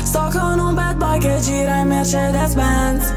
Sto 0.02 0.28
con 0.32 0.58
un 0.58 0.74
bad 0.74 0.96
boy 0.96 1.18
che 1.18 1.38
gira 1.40 1.76
in 1.76 1.88
Mercedes 1.88 2.54
Benz 2.54 3.12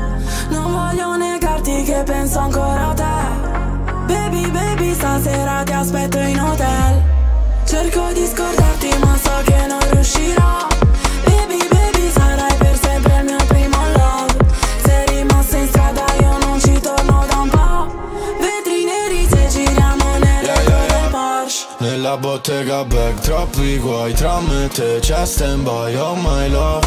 Non 0.50 0.72
voglio 0.72 1.16
negarti 1.16 1.84
che 1.84 2.04
penso 2.04 2.40
ancora 2.40 2.90
a 2.90 2.94
te. 2.94 4.14
Baby, 4.14 4.50
baby 4.52 4.94
stasera 4.94 5.64
ti 5.64 5.74
aspetto 5.74 6.18
in 6.18 6.40
hotel. 6.40 7.04
Cerco 7.66 8.12
di 8.14 8.26
scordarti 8.26 8.90
ma 9.00 9.18
so 9.18 9.42
che 9.46 9.66
non 9.68 9.80
riuscirò 9.92 10.71
Nella 22.12 22.24
bottega 22.24 22.84
bag 22.84 23.20
troppi 23.20 23.78
guai 23.78 24.12
Tra 24.12 24.42
me 24.42 24.66
e 24.66 24.68
te 24.68 24.98
c'è 25.00 25.26
stand 25.26 25.64
by 25.64 25.96
Oh 25.96 26.16
my 26.16 26.50
love, 26.50 26.86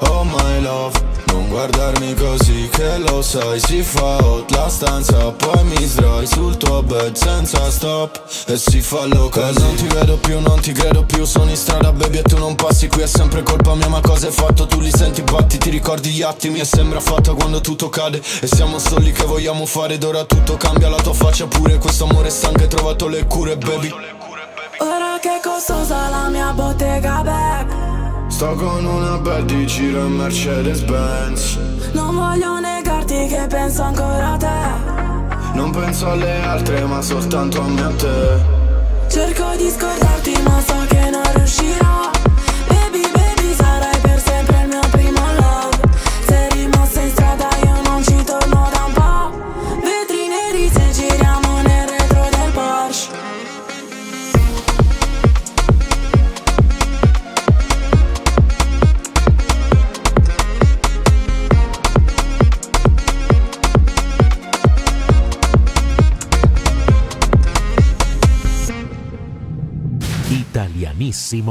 oh 0.00 0.22
my 0.22 0.60
love. 0.60 1.12
Non 1.28 1.48
guardarmi 1.48 2.14
così 2.14 2.68
che 2.70 2.98
lo 2.98 3.22
sai 3.22 3.58
Si 3.58 3.82
fa 3.82 4.18
hot 4.22 4.50
la 4.50 4.68
stanza 4.68 5.32
Poi 5.32 5.64
mi 5.64 5.82
sdrai 5.82 6.26
sul 6.26 6.56
tuo 6.58 6.82
bed 6.82 7.14
senza 7.16 7.70
stop. 7.70 8.22
E 8.46 8.56
si 8.58 8.82
fa 8.82 9.06
loca 9.06 9.48
E 9.48 9.52
non 9.58 9.74
ti 9.76 9.86
vedo 9.86 10.18
più, 10.18 10.38
non 10.40 10.60
ti 10.60 10.72
credo 10.72 11.04
più 11.04 11.24
Sono 11.24 11.48
in 11.48 11.56
strada 11.56 11.90
baby 11.92 12.18
e 12.18 12.22
tu 12.22 12.36
non 12.36 12.54
passi 12.54 12.86
Qui 12.88 13.02
è 13.02 13.06
sempre 13.06 13.42
colpa 13.42 13.74
mia 13.74 13.88
ma 13.88 14.00
cosa 14.00 14.26
hai 14.26 14.32
fatto? 14.32 14.66
Tu 14.66 14.78
li 14.78 14.90
senti 14.90 15.22
batti, 15.22 15.56
ti 15.56 15.70
ricordi 15.70 16.10
gli 16.10 16.22
attimi 16.22 16.60
E 16.60 16.66
sembra 16.66 17.00
fatta 17.00 17.32
quando 17.32 17.62
tutto 17.62 17.88
cade. 17.88 18.20
E 18.40 18.46
siamo 18.46 18.78
soli 18.78 19.10
che 19.10 19.24
vogliamo 19.24 19.64
fare 19.64 19.94
Ed 19.94 20.04
ora 20.04 20.24
tutto 20.24 20.58
cambia, 20.58 20.90
la 20.90 21.00
tua 21.00 21.14
faccia 21.14 21.46
pure 21.46 21.78
Questo 21.78 22.04
amore 22.04 22.28
stanco 22.28 22.60
hai 22.60 22.68
trovato 22.68 23.08
le 23.08 23.24
cure 23.24 23.56
baby 23.56 24.13
Ora 24.84 25.18
che 25.18 25.40
costosa 25.42 26.10
la 26.10 26.28
mia 26.28 26.52
bottega 26.52 27.22
bag 27.22 28.28
Sto 28.28 28.54
con 28.54 28.84
una 28.84 29.16
bad 29.16 29.46
di 29.46 29.66
giro 29.66 30.04
in 30.04 30.12
Mercedes 30.12 30.82
Benz 30.82 31.56
Non 31.92 32.14
voglio 32.14 32.60
negarti 32.60 33.26
che 33.26 33.46
penso 33.48 33.82
ancora 33.82 34.32
a 34.32 34.36
te. 34.36 35.54
Non 35.54 35.70
penso 35.70 36.10
alle 36.10 36.42
altre 36.42 36.84
ma 36.84 37.00
soltanto 37.00 37.62
a 37.62 37.68
me 37.68 37.82
a 37.82 37.92
te. 37.96 38.38
Cerco 39.08 39.56
di 39.56 39.70
scordarti 39.70 40.42
ma 40.42 40.60
so 40.60 40.84
che 40.88 41.10
non 41.10 41.22
riuscirò 41.34 41.83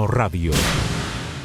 Radio. 0.07 0.53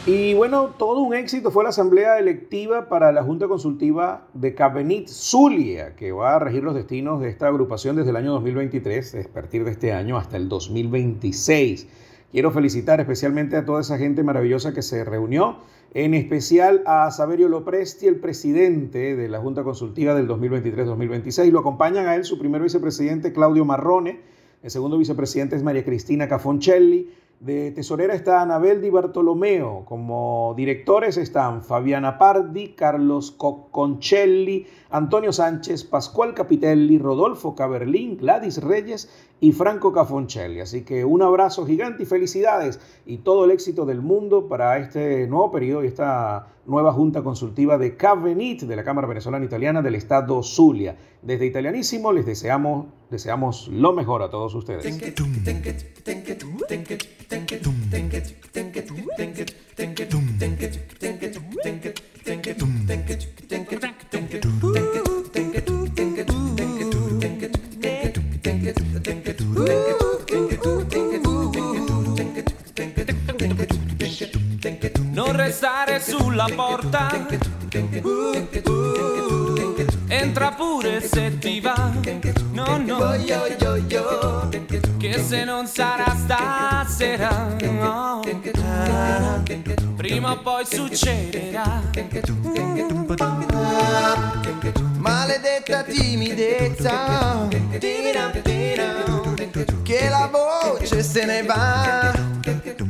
Y 0.07 0.33
bueno, 0.35 0.69
todo 0.79 1.01
un 1.01 1.15
éxito 1.15 1.51
fue 1.51 1.65
la 1.65 1.71
asamblea 1.71 2.21
electiva 2.21 2.89
para 2.89 3.11
la 3.11 3.25
Junta 3.25 3.49
Consultiva 3.49 4.29
de 4.35 4.55
Cabenit 4.55 5.09
Zulia, 5.09 5.97
que 5.97 6.13
va 6.13 6.37
a 6.37 6.39
regir 6.39 6.63
los 6.63 6.77
destinos 6.77 7.21
de 7.21 7.29
esta 7.29 7.49
agrupación 7.49 7.97
desde 7.97 8.11
el 8.11 8.17
año 8.17 8.31
2023, 8.35 9.17
a 9.17 9.33
partir 9.35 9.65
de 9.65 9.73
este 9.73 9.93
año 9.93 10.17
hasta 10.17 10.37
el 10.37 10.49
2026. 10.49 11.89
Quiero 12.31 12.53
felicitar 12.53 13.01
especialmente 13.01 13.57
a 13.57 13.65
toda 13.65 13.81
esa 13.81 13.99
gente 13.99 14.23
maravillosa 14.23 14.73
que 14.73 14.83
se 14.83 15.03
reunió, 15.03 15.57
en 15.93 16.15
especial 16.15 16.85
a 16.87 17.11
Saverio 17.11 17.49
Lopresti, 17.49 18.07
el 18.07 18.21
presidente 18.21 19.17
de 19.17 19.29
la 19.29 19.41
Junta 19.41 19.65
Consultiva 19.65 20.15
del 20.15 20.29
2023-2026. 20.29 21.51
Lo 21.51 21.61
acompañan 21.61 22.07
a 22.07 22.15
él 22.15 22.25
su 22.25 22.39
primer 22.39 22.63
vicepresidente 22.63 23.33
Claudio 23.33 23.65
Marrone, 23.65 24.21
el 24.61 24.71
segundo 24.71 24.99
vicepresidente 24.99 25.55
es 25.55 25.63
María 25.63 25.85
Cristina 25.85 26.27
Cafoncelli, 26.27 27.11
de 27.41 27.71
tesorera 27.71 28.15
está 28.15 28.43
Anabel 28.43 28.81
Di 28.81 28.91
Bartolomeo. 28.91 29.85
Como 29.85 30.55
directores 30.57 31.17
están 31.17 31.63
Fabiana 31.63 32.19
Pardi, 32.19 32.69
Carlos 32.75 33.31
Cocconcelli, 33.31 34.67
Antonio 34.91 35.33
Sánchez, 35.33 35.85
Pascual 35.85 36.35
Capitelli, 36.35 36.99
Rodolfo 36.99 37.55
Caberlín, 37.55 38.17
Gladys 38.17 38.63
Reyes 38.63 39.09
y 39.41 39.53
Franco 39.53 39.93
Cafoncelli. 39.93 40.61
Así 40.61 40.83
que 40.83 41.05
un 41.05 41.23
abrazo 41.23 41.65
gigante 41.65 42.03
y 42.03 42.07
felicidades 42.07 42.81
y 43.07 43.19
todo 43.19 43.45
el 43.45 43.53
éxito 43.53 43.87
del 43.87 44.03
mundo 44.03 44.49
para 44.49 44.79
este 44.79 45.27
nuevo 45.29 45.53
periodo 45.53 45.85
y 45.85 45.89
esta 45.89 46.49
nueva 46.69 46.93
junta 46.93 47.23
consultiva 47.23 47.79
de 47.79 47.97
Cavenit 47.97 48.63
de 48.63 48.77
la 48.77 48.85
Cámara 48.85 49.09
Venezolana 49.09 49.45
Italiana 49.45 49.83
del 49.83 49.95
Estado 49.95 50.43
Zulia. 50.43 50.97
Desde 51.23 51.47
Italianísimo 51.47 52.13
les 52.13 52.27
deseamos, 52.27 52.87
deseamos 53.11 53.69
lo 53.69 53.93
mejor 53.93 54.23
a 54.23 54.31
todos 54.31 54.55
ustedes. 54.55 54.85
Restare 75.39 76.01
sulla 76.01 76.49
porta. 76.55 77.27
Entra 80.09 80.51
pure 80.51 81.01
se 81.01 81.39
ti 81.39 81.61
va. 81.61 81.93
No, 82.51 82.77
no. 82.79 83.17
Che 84.99 85.23
se 85.23 85.45
non 85.45 85.67
sarà 85.67 86.17
stasera. 86.17 87.57
no. 87.61 88.21
Prima 89.97 90.33
o 90.33 90.39
poi 90.39 90.67
succederà. 90.67 91.83
Maledetta 94.99 95.83
timidezza 95.85 97.49
Che 99.83 100.09
la 100.11 100.29
voce 100.31 101.03
se 101.03 101.25
ne 101.25 101.43
va 101.45 102.13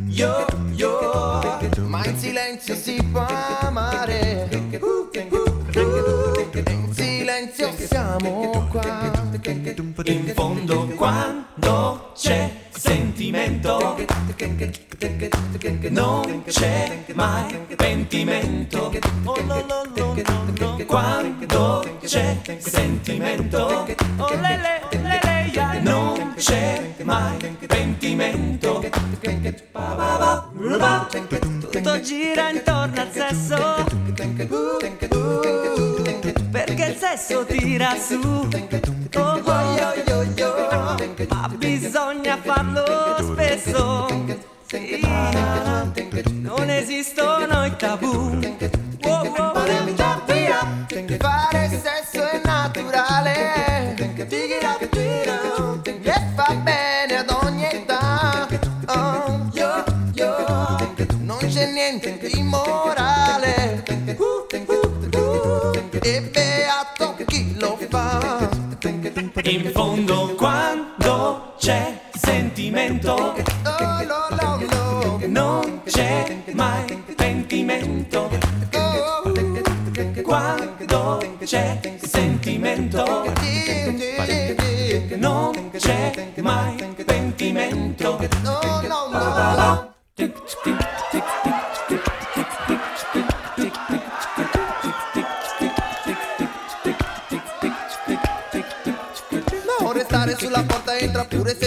Yo, 0.07 0.45
silenzio 2.29 2.75
si 2.75 3.03
può 3.11 3.27
amare 3.61 4.49
silenzio 6.91 7.73
siamo 7.79 8.69
qua 8.71 9.17
In 10.05 10.33
fondo 10.35 10.87
quando 10.89 12.13
c'è 12.15 12.51
sentimento 12.71 13.97
non 15.89 16.45
c'è 16.45 17.05
mai 17.15 17.59
pentimento. 17.77 18.93
Oh, 19.25 19.43
no. 19.43 20.85
Quando 20.87 21.99
c'è 22.05 22.37
sentimento 22.59 23.87
oh, 24.19 24.35
non 25.81 26.35
c'è 26.37 26.95
mai 27.03 27.57
pentimento. 27.67 28.81
Tutto 31.89 32.01
gira 32.03 32.51
intorno 32.51 33.01
al 33.01 33.11
sesso 33.11 33.87
perché 36.51 36.85
il 36.85 36.97
sesso 36.97 37.47
tira 37.47 37.97
su. 37.97 38.21
Oh, 39.17 39.21
oh, 39.21 39.41
oh, 39.43 40.27
oh. 40.45 40.97
Ma 41.31 41.49
bisogna 41.57 42.37
farlo 42.43 43.17
spesso. 43.23 44.07
Sì, 44.67 45.01
non 46.43 46.69
esistono 46.69 47.65
i 47.65 47.75
tabù. 47.75 48.39
Oh, 49.05 49.11
oh. 49.11 49.55
Fare 49.55 49.98
In 69.49 69.73
fondo 69.73 70.35
quando 70.37 70.58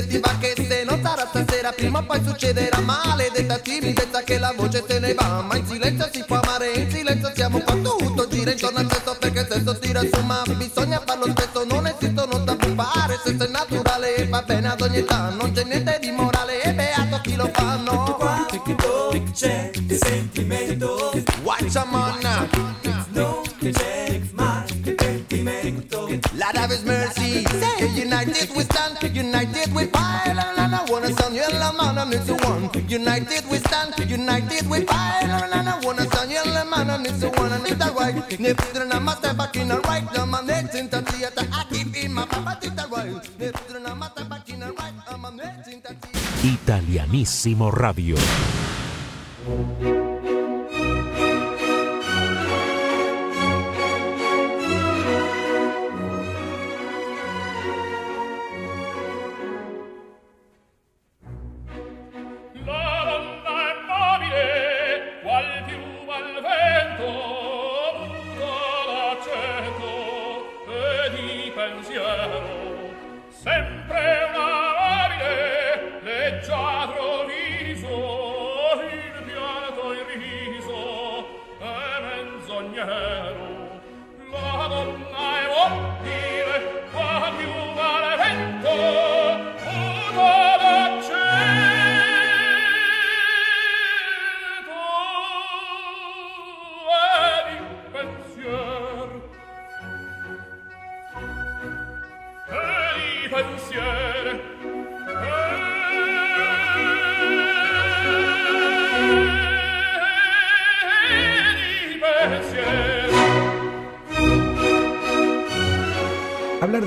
entra 0.02 0.08
pure 0.08 0.08
se 0.08 0.08
ti 0.08 0.20
va 0.20 0.38
che 0.40 0.54
se 0.56 0.84
non 0.84 1.02
sarà 1.02 1.28
stasera 1.28 1.72
prima 1.72 2.00
o 2.00 2.04
poi 2.04 2.22
succederà 2.26 2.80
maledetta 2.80 3.58
timidezza 3.60 4.22
che 4.24 4.38
la 4.40 4.54
voce 4.56 4.84
se 4.88 5.00
ne 5.00 5.14
va. 5.14 5.42
Ma 5.42 5.56
in 5.56 5.66
silenzio 5.66 6.10
si 6.12 6.24
può 6.26 6.40
amare 6.40 6.72
in 6.72 6.90
silenzio 6.90 7.32
siamo 7.36 7.60
qua. 7.60 7.74
Tutto 7.76 8.28
gira 8.28 8.52
intorno 8.52 8.80
al 8.80 8.92
sesso 8.92 9.16
perché 9.20 9.40
il 9.40 9.48
sesso 9.50 9.80
tira 9.80 10.02
su 10.02 10.20
ma 10.26 10.42
bisogna 10.56 11.02
farlo 11.06 11.30
spesso. 11.30 11.66
Non 11.66 11.88
esistono 11.88 12.44
tabù 12.44 12.76
fare 12.76 13.20
sesso 13.24 13.44
è 13.44 13.48
naturale 13.48 14.16
e 14.16 14.28
va 14.28 14.42
bene 14.42 14.70
ad 14.70 14.82
ogni 14.82 14.98
età 14.98 15.30
non 15.30 15.52
c'è 15.52 15.64
niente 15.64 16.00
di 16.02 16.12
morale. 16.12 16.62
E 16.64 16.74
beato 16.74 17.20
chi 17.22 17.36
lo 17.36 17.50
fa 17.52 17.76
no? 17.78 18.18
C'è 19.34 19.72
sentimento. 19.90 21.12
Watch 21.44 21.76
a 21.76 21.86
man. 21.86 22.50
Non 23.14 23.42
c'è 23.60 24.22
mai 24.34 24.96
pentimento 24.96 26.08
Lord 26.34 26.56
have 26.56 26.72
his 26.72 26.84
mercy 26.84 27.44
Say 27.46 28.02
united 28.02 28.50
we 28.56 28.64
man 32.06 32.70
United 32.88 33.46
we 33.50 33.58
stand 33.58 33.94
United 34.10 34.68
we 34.68 34.82
fight. 34.82 35.24
And 35.24 35.68
I 35.68 35.80
wanna 35.84 36.04
and 36.04 37.36
one 37.38 37.52
And 37.52 38.46
it's 38.48 39.34
back 39.34 39.56
in 39.56 39.70
right. 39.70 40.28
My 40.28 40.42
next 40.42 40.76
in 40.76 42.14
my 42.14 42.26
papa 42.26 42.58
back 44.26 44.50
in 44.50 44.60
right. 44.62 44.94
The 45.08 45.16
theater. 45.62 45.96
Italianissimo 46.44 47.70
Radio. 47.70 48.18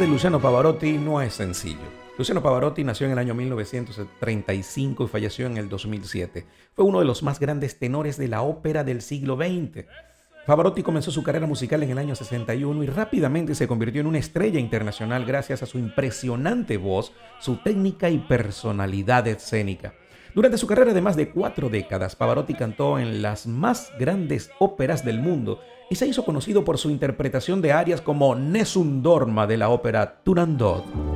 Luciano 0.07 0.39
Pavarotti 0.41 0.99
no 0.99 1.23
es 1.23 1.35
sencillo. 1.35 2.05
Luciano 2.19 2.43
Pavarotti 2.43 2.85
nació 2.85 3.07
en 3.07 3.13
el 3.13 3.19
año 3.19 3.35
1935 3.35 5.05
y 5.05 5.09
falleció 5.09 5.47
en 5.47 5.57
el 5.57 5.69
2007. 5.69 6.47
Fue 6.75 6.85
uno 6.85 6.99
de 6.99 7.07
los 7.07 7.23
más 7.23 7.41
grandes 7.41 7.79
tenores 7.79 8.19
de 8.19 8.29
la 8.29 8.43
ópera 8.43 8.85
del 8.85 9.01
siglo 9.01 9.37
XX. 9.37 9.87
Pavarotti 10.47 10.83
comenzó 10.83 11.11
su 11.11 11.23
carrera 11.23 11.47
musical 11.47 11.83
en 11.83 11.91
el 11.91 11.99
año 11.99 12.15
61 12.15 12.85
y 12.85 12.87
rápidamente 12.87 13.55
se 13.55 13.67
convirtió 13.67 14.03
en 14.03 14.07
una 14.07 14.19
estrella 14.19 14.61
internacional 14.61 15.25
gracias 15.25 15.63
a 15.63 15.67
su 15.67 15.79
impresionante 15.79 16.77
voz, 16.77 17.13
su 17.41 17.57
técnica 17.57 18.11
y 18.11 18.19
personalidad 18.19 19.27
escénica. 19.27 19.95
Durante 20.35 20.59
su 20.59 20.67
carrera 20.67 20.93
de 20.93 21.01
más 21.01 21.17
de 21.17 21.31
cuatro 21.31 21.71
décadas, 21.71 22.15
Pavarotti 22.15 22.55
cantó 22.55 22.99
en 22.99 23.23
las 23.23 23.47
más 23.47 23.93
grandes 23.99 24.51
óperas 24.59 25.05
del 25.05 25.21
mundo 25.21 25.61
y 25.91 25.97
se 25.97 26.07
hizo 26.07 26.25
conocido 26.25 26.65
por 26.65 26.79
su 26.79 26.91
interpretación 26.91 27.63
de 27.63 27.73
arias 27.73 28.01
como 28.01 28.35
Nessun 28.35 29.03
Dorma 29.03 29.47
de 29.47 29.57
la 29.57 29.69
ópera 29.69 30.21
Turandot. 30.25 31.14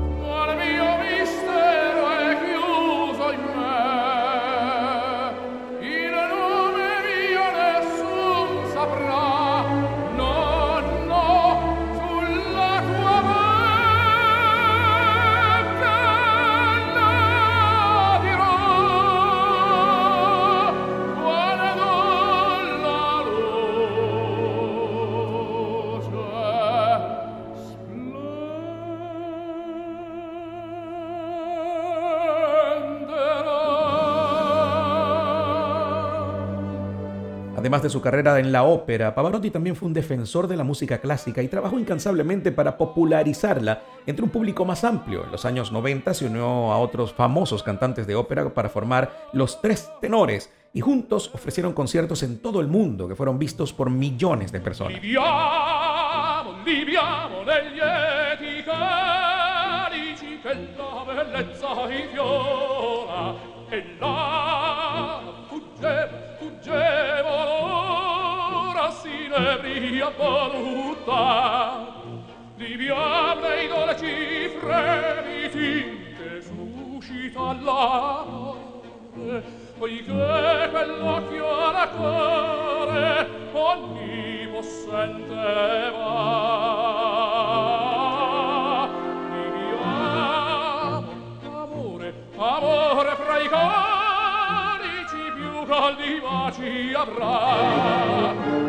Su 37.98 38.02
carrera 38.02 38.38
en 38.38 38.52
la 38.52 38.62
ópera, 38.62 39.12
Pavarotti 39.12 39.50
también 39.50 39.74
fue 39.74 39.88
un 39.88 39.92
defensor 39.92 40.46
de 40.46 40.56
la 40.56 40.62
música 40.62 40.98
clásica 40.98 41.42
y 41.42 41.48
trabajó 41.48 41.80
incansablemente 41.80 42.52
para 42.52 42.78
popularizarla 42.78 43.82
entre 44.06 44.24
un 44.24 44.30
público 44.30 44.64
más 44.64 44.84
amplio. 44.84 45.24
En 45.24 45.32
los 45.32 45.44
años 45.44 45.72
90 45.72 46.14
se 46.14 46.26
unió 46.26 46.70
a 46.70 46.78
otros 46.78 47.12
famosos 47.12 47.64
cantantes 47.64 48.06
de 48.06 48.14
ópera 48.14 48.54
para 48.54 48.68
formar 48.68 49.10
Los 49.32 49.60
Tres 49.60 49.90
Tenores 50.00 50.52
y 50.72 50.80
juntos 50.80 51.32
ofrecieron 51.34 51.72
conciertos 51.72 52.22
en 52.22 52.38
todo 52.38 52.60
el 52.60 52.68
mundo 52.68 53.08
que 53.08 53.16
fueron 53.16 53.36
vistos 53.36 53.72
por 53.72 53.90
millones 53.90 54.52
de 54.52 54.60
personas. 54.60 55.02
mia 69.98 70.10
voluntà 70.16 71.86
Liviate 72.56 73.62
i 73.64 73.68
dolci 73.68 74.48
fremiti 74.60 76.14
che 76.16 76.40
suscita 76.40 77.52
l'amore 77.52 79.42
poiché 79.76 80.68
quell'occhio 80.70 81.46
alla 81.66 81.88
cuore 81.88 83.28
ogni 83.52 84.48
possente 84.52 85.90
va. 85.96 87.28
Liviate 89.30 91.12
amore, 91.46 92.08
amore 92.36 93.16
fra 93.16 93.38
i 93.38 93.48
corici 93.48 95.22
più 95.34 95.52
caldi 95.66 96.20
baci 96.20 96.92
avrà. 96.94 98.67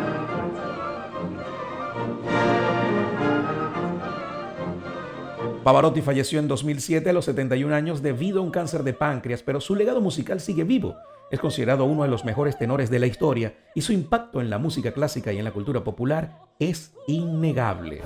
Pavarotti 5.63 6.01
falleció 6.01 6.39
en 6.39 6.47
2007 6.47 7.09
a 7.09 7.13
los 7.13 7.25
71 7.25 7.75
años 7.75 8.01
debido 8.01 8.39
a 8.39 8.43
un 8.43 8.51
cáncer 8.51 8.83
de 8.83 8.93
páncreas, 8.93 9.43
pero 9.43 9.59
su 9.59 9.75
legado 9.75 9.99
musical 9.99 10.39
sigue 10.39 10.63
vivo. 10.63 10.95
Es 11.31 11.39
considerado 11.39 11.83
uno 11.83 12.03
de 12.03 12.09
los 12.09 12.25
mejores 12.25 12.57
tenores 12.57 12.89
de 12.89 12.97
la 12.97 13.07
historia 13.07 13.53
y 13.75 13.81
su 13.81 13.93
impacto 13.93 14.41
en 14.41 14.49
la 14.49 14.57
música 14.57 14.93
clásica 14.93 15.31
y 15.33 15.37
en 15.37 15.43
la 15.43 15.51
cultura 15.51 15.83
popular 15.83 16.39
es 16.59 16.93
innegable. 17.07 18.01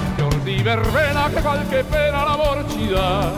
di 0.62 0.68
verbena 0.68 1.28
che 1.34 1.42
qualche 1.42 1.84
pena 1.84 2.24
l'amor 2.24 2.64
ci 2.70 2.88
dà 2.88 3.32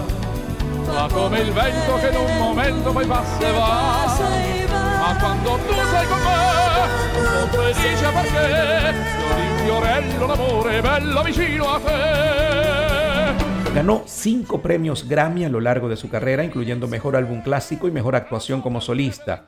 Va 0.86 1.10
come 1.12 1.40
il 1.40 1.52
vento 1.54 1.96
che 1.96 2.10
in 2.10 2.18
un 2.18 2.38
momento 2.38 2.92
poi 2.92 3.06
passa 3.06 3.48
e 3.48 3.52
va. 3.52 4.06
Ma 5.00 5.16
quando 5.18 5.58
tu 5.66 5.74
sei 5.74 6.08
con 6.08 6.20
me 6.20 6.36
Sono 7.14 7.48
felice 7.48 8.10
perché 8.12 8.94
Fiori 9.18 9.42
in 9.42 9.58
fiorello 9.64 10.28
l'amore 10.28 10.82
bello 10.82 11.22
vicino 11.24 11.74
a 11.74 11.80
te 11.80 13.72
Ganó 13.74 14.04
cinco 14.06 14.60
premios 14.60 15.08
Grammy 15.08 15.46
a 15.46 15.50
lo 15.50 15.60
largo 15.60 15.90
de 15.90 15.96
su 15.96 16.08
carrera, 16.08 16.44
incluyendo 16.44 16.88
Mejor 16.88 17.16
Álbum 17.16 17.42
Clásico 17.42 17.88
y 17.88 17.92
Mejor 17.92 18.16
Actuación 18.16 18.62
como 18.62 18.80
Solista. 18.82 19.46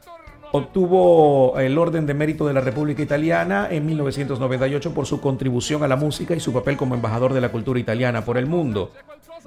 Obtuvo 0.58 1.60
el 1.60 1.78
Orden 1.78 2.06
de 2.06 2.14
Mérito 2.14 2.48
de 2.48 2.54
la 2.54 2.62
República 2.62 3.02
Italiana 3.02 3.68
en 3.70 3.86
1998 3.86 4.94
por 4.94 5.06
su 5.06 5.20
contribución 5.20 5.84
a 5.84 5.88
la 5.90 5.98
música 5.98 6.34
y 6.34 6.40
su 6.40 6.54
papel 6.54 6.78
como 6.78 6.96
embajador 6.96 7.34
de 7.34 7.42
la 7.42 7.50
cultura 7.50 7.78
italiana 7.78 8.24
por 8.24 8.38
el 8.38 8.46
mundo. 8.46 8.94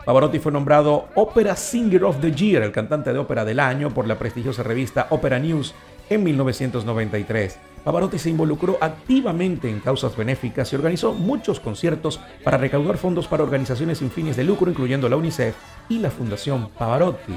Pavarotti 0.05 0.39
fue 0.39 0.53
nombrado 0.53 1.09
Opera 1.15 1.57
Singer 1.57 2.05
of 2.05 2.21
the 2.21 2.31
Year, 2.31 2.63
el 2.63 2.73
cantante 2.73 3.11
de 3.11 3.19
ópera 3.19 3.47
del 3.47 3.59
año, 3.59 3.89
por 3.89 4.07
la 4.07 4.19
prestigiosa 4.19 4.63
revista 4.63 5.07
Opera 5.09 5.39
News 5.39 5.75
en 6.11 6.25
1993. 6.25 7.59
Pavarotti 7.85 8.19
se 8.19 8.29
involucró 8.29 8.77
activamente 8.79 9.71
en 9.71 9.81
causas 9.81 10.15
benéficas 10.15 10.71
y 10.71 10.77
organizó 10.77 11.15
muchos 11.15 11.59
conciertos 11.59 12.21
para 12.45 12.59
recaudar 12.59 12.99
fondos 12.99 13.29
para 13.29 13.45
organizaciones 13.45 13.97
sin 13.97 14.11
fines 14.11 14.37
de 14.37 14.45
lucro, 14.45 14.71
incluyendo 14.71 15.09
la 15.09 15.17
UNICEF 15.17 15.57
y 15.89 16.01
la 16.01 16.11
Fundación 16.11 16.69
Pavarotti. 16.79 17.33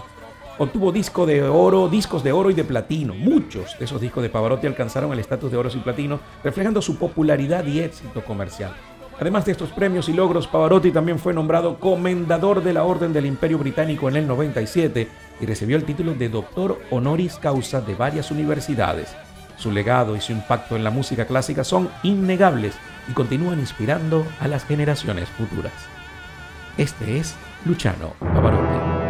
Obtuvo 0.58 0.92
disco 0.92 1.26
de 1.26 1.44
oro, 1.44 1.88
discos 1.88 2.24
de 2.24 2.32
oro 2.32 2.52
y 2.52 2.54
de 2.54 2.64
platino. 2.64 3.14
Muchos 3.14 3.78
de 3.80 3.86
esos 3.86 4.00
discos 4.00 4.22
de 4.22 4.30
Pavarotti 4.30 4.68
alcanzaron 4.68 5.12
el 5.14 5.20
estatus 5.20 5.50
de 5.52 5.58
oro 5.58 5.70
y 5.74 5.80
platino, 5.80 6.20
reflejando 6.44 6.82
su 6.82 6.98
popularidad 6.98 7.66
y 7.66 7.80
éxito 7.80 8.24
comercial. 8.24 8.74
Además 9.20 9.46
de 9.46 9.52
estos 9.52 9.72
premios 9.72 10.10
y 10.10 10.14
logros, 10.14 10.48
Pavarotti 10.48 10.92
también 10.92 11.20
fue 11.20 11.34
nombrado 11.34 11.80
comendador 11.80 12.64
de 12.64 12.74
la 12.74 12.84
Orden 12.84 13.14
del 13.14 13.28
Imperio 13.28 13.60
Británico 13.60 14.10
en 14.10 14.16
el 14.16 14.28
97 14.28 15.08
y 15.40 15.46
recibió 15.46 15.78
el 15.78 15.86
título 15.86 16.16
de 16.16 16.30
doctor 16.30 16.80
honoris 16.90 17.36
causa 17.36 17.82
de 17.82 17.96
varias 17.96 18.32
universidades. 18.32 19.16
Su 19.58 19.72
legado 19.72 20.16
y 20.16 20.22
su 20.22 20.32
impacto 20.32 20.76
en 20.76 20.84
la 20.84 20.90
música 20.90 21.26
clásica 21.26 21.64
son 21.64 21.90
innegables 22.02 22.74
y 23.08 23.14
continúan 23.14 23.60
inspirando 23.60 24.26
a 24.40 24.48
las 24.48 24.66
generaciones 24.66 25.30
futuras. 25.30 25.74
Este 26.78 27.18
es 27.18 27.36
Luciano 27.64 28.14
Pavarotti. 28.20 29.01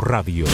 Radio. 0.00 0.44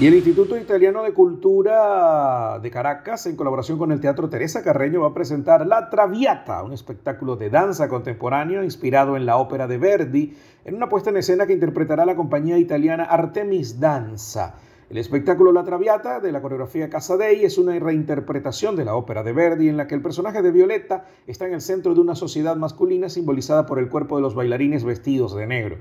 Y 0.00 0.06
el 0.08 0.14
Instituto 0.14 0.56
Italiano 0.56 1.04
de 1.04 1.12
Cultura 1.12 2.58
de 2.58 2.68
Caracas, 2.68 3.26
en 3.26 3.36
colaboración 3.36 3.78
con 3.78 3.92
el 3.92 4.00
Teatro 4.00 4.28
Teresa 4.28 4.64
Carreño, 4.64 5.02
va 5.02 5.08
a 5.08 5.14
presentar 5.14 5.64
La 5.64 5.90
Traviata, 5.90 6.64
un 6.64 6.72
espectáculo 6.72 7.36
de 7.36 7.50
danza 7.50 7.88
contemporáneo 7.88 8.64
inspirado 8.64 9.16
en 9.16 9.26
la 9.26 9.36
ópera 9.36 9.68
de 9.68 9.78
Verdi, 9.78 10.34
en 10.64 10.74
una 10.74 10.88
puesta 10.88 11.10
en 11.10 11.18
escena 11.18 11.46
que 11.46 11.52
interpretará 11.52 12.04
la 12.04 12.16
compañía 12.16 12.58
italiana 12.58 13.04
Artemis 13.04 13.78
Danza. 13.78 14.56
El 14.90 14.98
espectáculo 14.98 15.52
La 15.52 15.62
Traviata 15.62 16.18
de 16.18 16.32
la 16.32 16.42
coreografía 16.42 16.90
Casadei 16.90 17.44
es 17.44 17.58
una 17.58 17.78
reinterpretación 17.78 18.74
de 18.74 18.86
la 18.86 18.96
ópera 18.96 19.22
de 19.22 19.32
Verdi 19.32 19.68
en 19.68 19.76
la 19.76 19.86
que 19.86 19.94
el 19.94 20.02
personaje 20.02 20.42
de 20.42 20.50
Violetta 20.50 21.04
está 21.28 21.46
en 21.46 21.54
el 21.54 21.60
centro 21.60 21.94
de 21.94 22.00
una 22.00 22.16
sociedad 22.16 22.56
masculina 22.56 23.08
simbolizada 23.08 23.66
por 23.66 23.78
el 23.78 23.88
cuerpo 23.88 24.16
de 24.16 24.22
los 24.22 24.34
bailarines 24.34 24.82
vestidos 24.82 25.36
de 25.36 25.46
negro. 25.46 25.76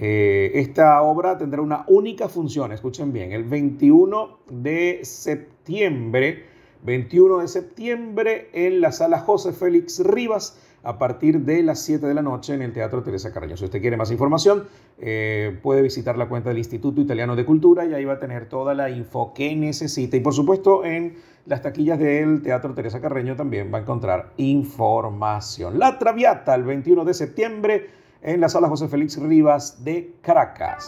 Eh, 0.00 0.52
esta 0.54 1.02
obra 1.02 1.36
tendrá 1.38 1.60
una 1.60 1.84
única 1.88 2.28
función, 2.28 2.70
escuchen 2.70 3.12
bien, 3.12 3.32
el 3.32 3.42
21 3.42 4.38
de 4.48 5.00
septiembre 5.02 6.44
21 6.82 7.38
de 7.38 7.48
septiembre 7.48 8.50
en 8.52 8.80
la 8.80 8.92
sala 8.92 9.18
José 9.18 9.52
Félix 9.52 10.00
Rivas 10.00 10.60
a 10.84 10.96
partir 10.98 11.40
de 11.40 11.62
las 11.62 11.80
7 11.82 12.06
de 12.06 12.14
la 12.14 12.22
noche 12.22 12.54
en 12.54 12.62
el 12.62 12.72
Teatro 12.72 13.02
Teresa 13.02 13.32
Carreño. 13.32 13.56
Si 13.56 13.64
usted 13.64 13.80
quiere 13.80 13.96
más 13.96 14.12
información, 14.12 14.64
eh, 14.98 15.58
puede 15.60 15.82
visitar 15.82 16.16
la 16.16 16.28
cuenta 16.28 16.50
del 16.50 16.58
Instituto 16.58 17.00
Italiano 17.00 17.34
de 17.34 17.44
Cultura 17.44 17.84
y 17.84 17.94
ahí 17.94 18.04
va 18.04 18.14
a 18.14 18.18
tener 18.20 18.48
toda 18.48 18.74
la 18.74 18.88
info 18.88 19.34
que 19.34 19.54
necesita. 19.56 20.16
Y 20.16 20.20
por 20.20 20.34
supuesto, 20.34 20.84
en 20.84 21.16
las 21.46 21.62
taquillas 21.62 21.98
del 21.98 22.42
Teatro 22.42 22.74
Teresa 22.74 23.00
Carreño 23.00 23.34
también 23.34 23.72
va 23.74 23.78
a 23.78 23.80
encontrar 23.80 24.32
información. 24.36 25.78
La 25.80 25.98
Traviata, 25.98 26.54
el 26.54 26.62
21 26.62 27.04
de 27.04 27.14
septiembre 27.14 27.90
en 28.22 28.40
la 28.40 28.48
sala 28.48 28.68
José 28.68 28.88
Félix 28.88 29.18
Rivas 29.18 29.82
de 29.82 30.14
Caracas. 30.22 30.86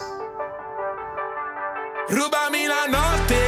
Rubami 2.09 2.65
la 2.65 2.87
notte, 2.89 3.39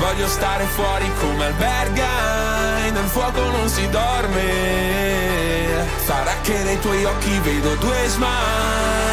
voglio 0.00 0.26
stare 0.26 0.64
fuori 0.64 1.06
come 1.20 1.44
alberga, 1.46 2.90
nel 2.92 3.04
fuoco 3.04 3.40
non 3.50 3.68
si 3.68 3.88
dorme, 3.90 5.86
sarà 6.04 6.32
che 6.42 6.62
nei 6.64 6.78
tuoi 6.80 7.04
occhi 7.04 7.38
vedo 7.40 7.74
due 7.74 8.08
smile. 8.08 9.07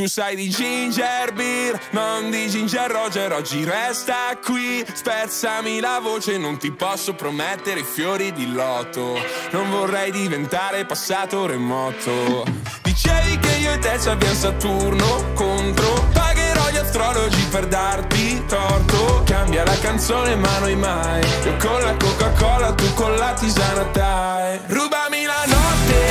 Tu 0.00 0.06
sai 0.06 0.34
di 0.34 0.48
ginger 0.48 1.34
beer, 1.34 1.78
non 1.90 2.30
di 2.30 2.48
ginger 2.48 2.90
roger, 2.90 3.34
oggi 3.34 3.64
resta 3.64 4.34
qui, 4.42 4.82
spezzami 4.90 5.78
la 5.78 5.98
voce, 6.00 6.38
non 6.38 6.56
ti 6.56 6.72
posso 6.72 7.12
promettere 7.12 7.84
fiori 7.84 8.32
di 8.32 8.50
loto, 8.50 9.20
non 9.50 9.68
vorrei 9.68 10.10
diventare 10.10 10.86
passato 10.86 11.44
remoto. 11.44 12.46
Dicevi 12.82 13.38
che 13.40 13.56
io 13.56 13.74
e 13.74 13.78
te 13.78 13.98
ci 14.00 14.08
abbiamo 14.08 14.34
Saturno 14.34 15.32
contro, 15.34 16.08
pagherò 16.14 16.70
gli 16.70 16.78
astrologi 16.78 17.44
per 17.50 17.66
darti 17.66 18.42
torto, 18.46 19.22
cambia 19.26 19.64
la 19.64 19.78
canzone 19.80 20.34
ma 20.34 20.60
noi 20.60 20.76
mai, 20.76 21.20
io 21.44 21.56
con 21.58 21.78
la 21.78 21.94
Coca-Cola, 21.94 22.72
tu 22.72 22.94
con 22.94 23.16
la 23.16 23.34
tisana 23.34 23.82
dai, 23.82 24.60
rubami 24.68 25.24
la 25.24 25.44
notte, 25.44 26.04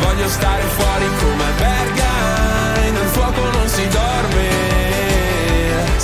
voglio 0.00 0.28
stare 0.28 0.62
fuori 0.64 1.06
come 1.20 1.47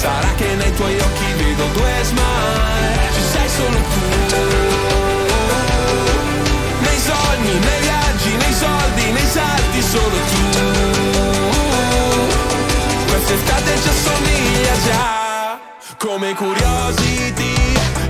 sarà 0.05 0.35
che 0.37 0.55
nei 0.57 0.75
tuoi 0.75 0.99
occhi 0.99 1.33
vedo 1.39 1.65
due 1.73 1.95
smile, 2.03 3.09
ci 3.15 3.23
sei 3.33 3.49
solo 3.49 3.79
tu, 3.93 4.03
nei 6.87 6.99
sogni, 7.09 7.55
nei 7.69 7.81
viaggi, 7.81 8.31
nei 8.37 8.53
soldi, 8.53 9.05
nei 9.13 9.29
salti, 9.37 9.81
solo 9.95 10.19
tu, 10.31 10.43
quest'estate 13.09 13.71
ci 13.83 13.89
assomiglia 13.97 14.75
già, 14.87 15.59
come 15.97 16.35
curiosity, 16.35 17.55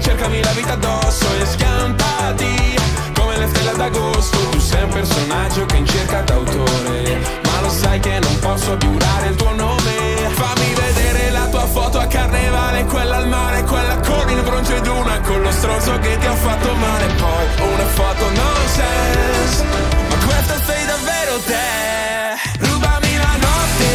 cercami 0.01 0.43
la 0.43 0.51
vita 0.51 0.73
addosso 0.73 1.27
e 1.43 1.47
scampati, 1.47 2.77
come 3.15 3.39
le 3.39 3.47
stelle 3.47 3.77
d'agosto, 3.77 4.37
tu 4.51 4.59
sei 4.59 4.83
un 4.83 4.91
personaggio 4.91 5.65
che 5.67 5.77
in 5.77 5.87
cerca 5.87 6.23
d'autore, 6.23 7.21
ma 7.45 7.61
lo 7.61 7.71
sai 7.71 8.01
che 8.01 8.19
non 8.19 8.37
posso 8.41 8.77
giurare 8.79 9.29
il 9.29 9.37
tuo 9.37 9.55
nome, 9.55 9.93
fammi 10.35 10.75
vedere 10.75 11.24
tua 11.55 11.67
foto 11.67 11.99
a 12.01 12.07
carnevale, 12.07 12.85
quella 12.87 13.17
al 13.19 13.29
mare, 13.29 13.63
quella 13.63 13.97
con 14.01 14.29
il 14.29 14.43
bronzo 14.43 14.75
ed 14.75 14.87
una 14.89 15.21
con 15.21 15.41
lo 15.41 15.53
stronzo 15.53 15.97
che 16.01 16.19
ti 16.19 16.27
ha 16.27 16.35
fatto 16.35 16.75
male, 16.75 17.07
poi 17.15 17.47
una 17.73 17.87
foto 17.87 18.25
nonsense, 18.31 19.65
ma 20.09 20.17
questa 20.27 20.61
sei 20.65 20.85
davvero 20.85 21.39
te, 21.47 22.67
rubami 22.67 23.17
la 23.17 23.37
notte, 23.47 23.91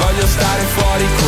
voglio 0.00 0.26
stare 0.26 0.62
fuori 0.76 1.04
come 1.16 1.19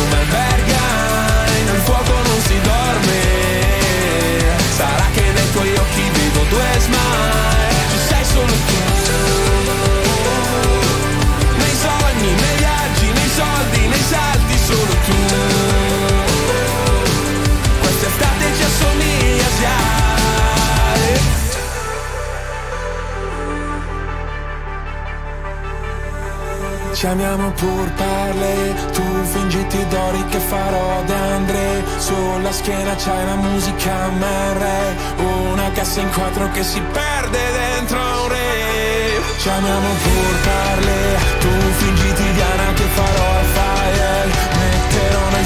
Ci 27.03 27.09
amiamo 27.09 27.51
pur 27.51 27.91
parle, 27.97 28.73
tu 28.93 29.03
fingiti 29.23 29.85
d'ori 29.87 30.23
che 30.29 30.39
farò 30.39 30.99
ad 30.99 31.09
Andre. 31.09 31.83
Sulla 31.97 32.49
schiena 32.53 32.95
c'hai 32.95 33.25
la 33.25 33.35
musica 33.35 34.07
MR 34.07 34.63
Una 35.51 35.69
cassa 35.73 35.99
in 35.99 36.09
quattro 36.11 36.49
che 36.51 36.63
si 36.63 36.79
perde 36.79 37.39
dentro 37.51 37.99
un 37.99 38.27
re. 38.29 39.21
Ci 39.37 39.49
amiamo 39.49 39.89
pur 40.01 40.35
parle, 40.47 41.19
tu 41.41 41.49
fingiti 41.75 42.31
Diana 42.31 42.71
che 42.73 42.85
farò 42.95 43.27
al 43.35 43.45
fire 43.57 44.31
Metterò 44.61 45.29
nei 45.31 45.42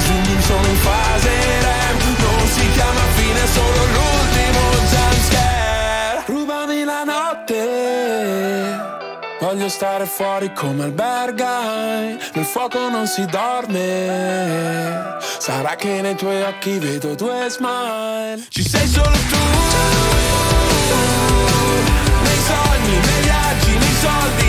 Voglio 9.50 9.70
stare 9.70 10.04
fuori 10.04 10.52
come 10.52 10.84
albergai, 10.84 12.18
nel 12.34 12.44
fuoco 12.44 12.90
non 12.90 13.06
si 13.06 13.24
dorme. 13.24 15.16
Sarà 15.38 15.74
che 15.74 16.02
nei 16.02 16.14
tuoi 16.16 16.42
occhi 16.42 16.78
vedo 16.78 17.14
due 17.14 17.46
smile. 17.48 18.44
Ci 18.50 18.62
sei 18.62 18.86
solo 18.86 19.08
tu. 19.08 19.38
Nei 22.24 22.38
sogni, 22.46 22.92
nei 22.92 23.22
viaggi, 23.22 23.78
nei 23.78 23.94
soldi, 24.02 24.47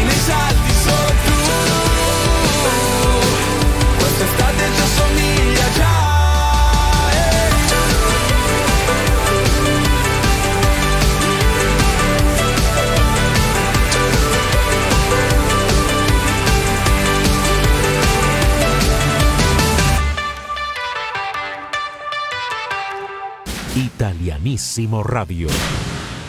Italianissimo 23.99 25.03
Radio. 25.03 25.49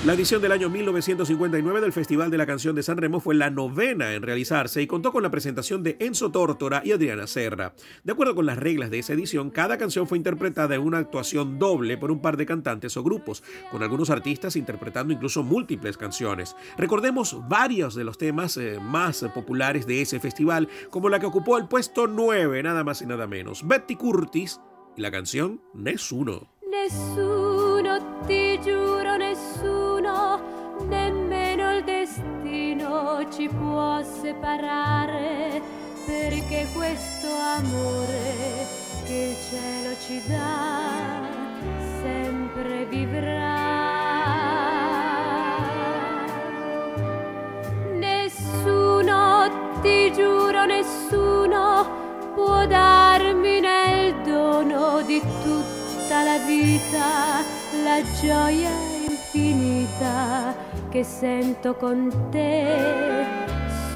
La 0.04 0.14
edición 0.14 0.42
del 0.42 0.50
año 0.50 0.68
1959 0.68 1.80
del 1.80 1.92
Festival 1.92 2.28
de 2.28 2.36
la 2.36 2.44
Canción 2.44 2.74
de 2.74 2.82
San 2.82 2.96
Remo 2.96 3.20
fue 3.20 3.36
la 3.36 3.48
novena 3.48 4.12
en 4.12 4.22
realizarse 4.22 4.82
y 4.82 4.88
contó 4.88 5.12
con 5.12 5.22
la 5.22 5.30
presentación 5.30 5.84
de 5.84 5.96
Enzo 6.00 6.32
Tórtora 6.32 6.82
y 6.84 6.90
Adriana 6.90 7.28
Serra. 7.28 7.74
De 8.02 8.10
acuerdo 8.10 8.34
con 8.34 8.46
las 8.46 8.58
reglas 8.58 8.90
de 8.90 8.98
esa 8.98 9.12
edición, 9.12 9.50
cada 9.50 9.78
canción 9.78 10.08
fue 10.08 10.18
interpretada 10.18 10.74
en 10.74 10.80
una 10.80 10.98
actuación 10.98 11.60
doble 11.60 11.96
por 11.96 12.10
un 12.10 12.20
par 12.20 12.36
de 12.36 12.46
cantantes 12.46 12.96
o 12.96 13.04
grupos, 13.04 13.44
con 13.70 13.84
algunos 13.84 14.10
artistas 14.10 14.56
interpretando 14.56 15.12
incluso 15.12 15.44
múltiples 15.44 15.96
canciones. 15.96 16.56
Recordemos 16.76 17.36
varios 17.48 17.94
de 17.94 18.02
los 18.02 18.18
temas 18.18 18.56
eh, 18.56 18.80
más 18.82 19.24
populares 19.32 19.86
de 19.86 20.02
ese 20.02 20.18
festival, 20.18 20.68
como 20.90 21.08
la 21.08 21.20
que 21.20 21.26
ocupó 21.26 21.56
el 21.56 21.68
puesto 21.68 22.08
9, 22.08 22.64
nada 22.64 22.82
más 22.82 23.00
y 23.00 23.06
nada 23.06 23.28
menos, 23.28 23.64
Betty 23.64 23.94
Curtis 23.94 24.60
y 24.96 25.02
la 25.02 25.12
canción 25.12 25.62
Nessuno. 25.72 26.59
Nessuno, 26.70 28.22
ti 28.26 28.56
giuro, 28.62 29.16
nessuno, 29.16 30.40
nemmeno 30.86 31.74
il 31.76 31.82
destino 31.82 33.28
ci 33.28 33.48
può 33.48 34.00
separare, 34.04 35.60
perché 36.06 36.68
questo 36.72 37.26
amore 37.26 38.68
che 39.04 39.12
il 39.12 39.36
cielo 39.50 39.96
ci 39.98 40.22
dà 40.28 41.20
sempre 42.00 42.84
vivrà. 42.86 43.59
Vita, 56.80 57.44
la 57.84 58.02
gioia 58.20 58.70
infinita 59.08 60.54
che 60.88 61.04
sento 61.04 61.74
con 61.74 62.28
te, 62.30 63.26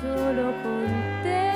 solo 0.00 0.52
con 0.62 1.20
te. 1.22 1.52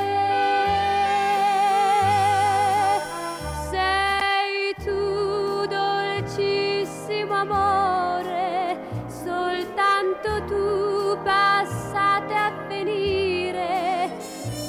Sei 3.71 4.75
tu 4.83 5.67
dolcissimo 5.67 7.35
amore, 7.35 8.79
soltanto 9.07 10.45
tu 10.47 11.23
passate 11.23 12.35
a 12.35 12.53
venire, 12.69 14.11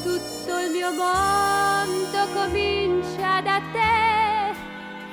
tutto 0.04 0.58
il 0.60 0.72
mio 0.72 0.92
mondo 0.92 2.28
comincia 2.34 3.42
da 3.42 3.62
te 3.72 4.30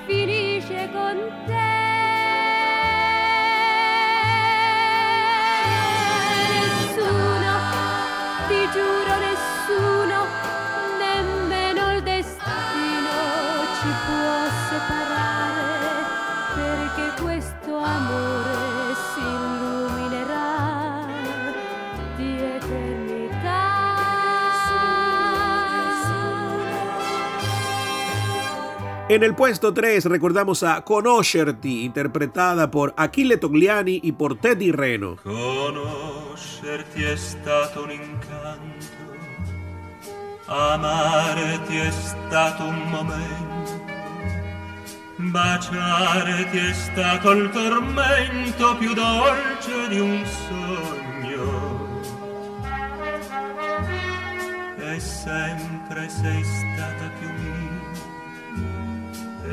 finire 0.07 0.89
con 0.93 1.36
En 29.09 29.23
el 29.23 29.37
puesto 29.37 29.73
3 29.73 30.07
recordamos 30.07 30.65
a 30.65 30.81
Conoscerti, 30.83 31.85
interpretada 31.85 32.73
por 32.73 32.93
Achille 32.97 33.37
Togliani 33.37 34.01
y 34.03 34.11
por 34.11 34.37
Teddy 34.37 34.73
Reno. 34.73 35.15
Conoscerti 35.23 37.05
è 37.05 37.15
stato 37.15 37.85
un 37.85 37.93
incanto, 37.93 39.15
amarti 40.47 41.77
è 41.77 41.91
stato 41.93 42.65
un 42.65 42.83
momento, 42.91 43.85
baciarti 45.19 46.59
è 46.59 46.73
stato 46.73 47.31
il 47.31 47.49
tormento 47.51 48.77
più 48.77 48.93
dolce 48.93 49.89
di 49.89 50.01
un 50.01 50.25
sogno. 50.27 51.85
E 54.79 54.99
sempre 54.99 56.09
sei 56.09 56.43
stata 56.43 57.09
più 57.21 57.29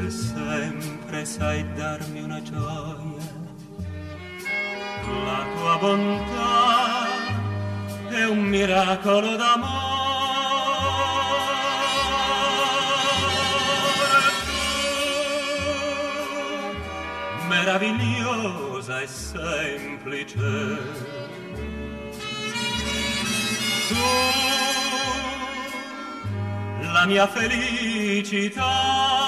e 0.06 0.10
sempre 0.10 1.24
sai 1.26 1.66
darmi 1.74 2.22
una 2.22 2.42
gioia. 2.42 3.42
La 5.26 5.46
tua 5.56 5.78
bontà 5.78 7.08
è 8.10 8.26
un 8.26 8.40
miracolo 8.40 9.36
d'amore. 9.36 9.92
Meravigliosa 17.48 19.02
e 19.02 19.08
semplice. 19.08 20.36
Tu, 23.88 23.96
la 26.92 27.06
mia 27.06 27.28
felicità. 27.28 29.23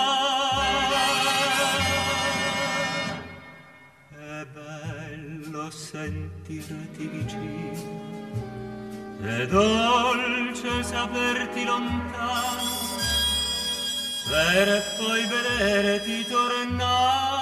Sentirti 5.96 7.08
vicino, 7.08 8.04
è 9.22 9.48
dolce 9.48 10.84
saperti 10.84 11.64
lontano, 11.64 12.70
per 14.30 14.84
poi 14.98 15.26
vederti 15.26 16.26
tornare 16.26 17.35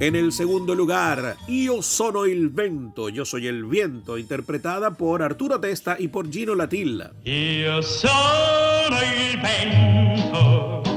En 0.00 0.16
el 0.16 0.32
segundo 0.32 0.74
lugar, 0.74 1.36
Io 1.46 1.82
sono 1.82 2.24
il 2.24 2.48
vento, 2.48 3.10
yo 3.10 3.26
soy 3.26 3.46
el 3.48 3.66
viento, 3.66 4.16
interpretada 4.16 4.92
por 4.92 5.22
Arturo 5.22 5.60
Testa 5.60 5.96
y 5.98 6.08
por 6.08 6.30
Gino 6.30 6.54
Latilla. 6.54 7.12
Io 7.24 7.82
sono 7.82 8.96
il 9.02 9.38
vento, 9.42 10.89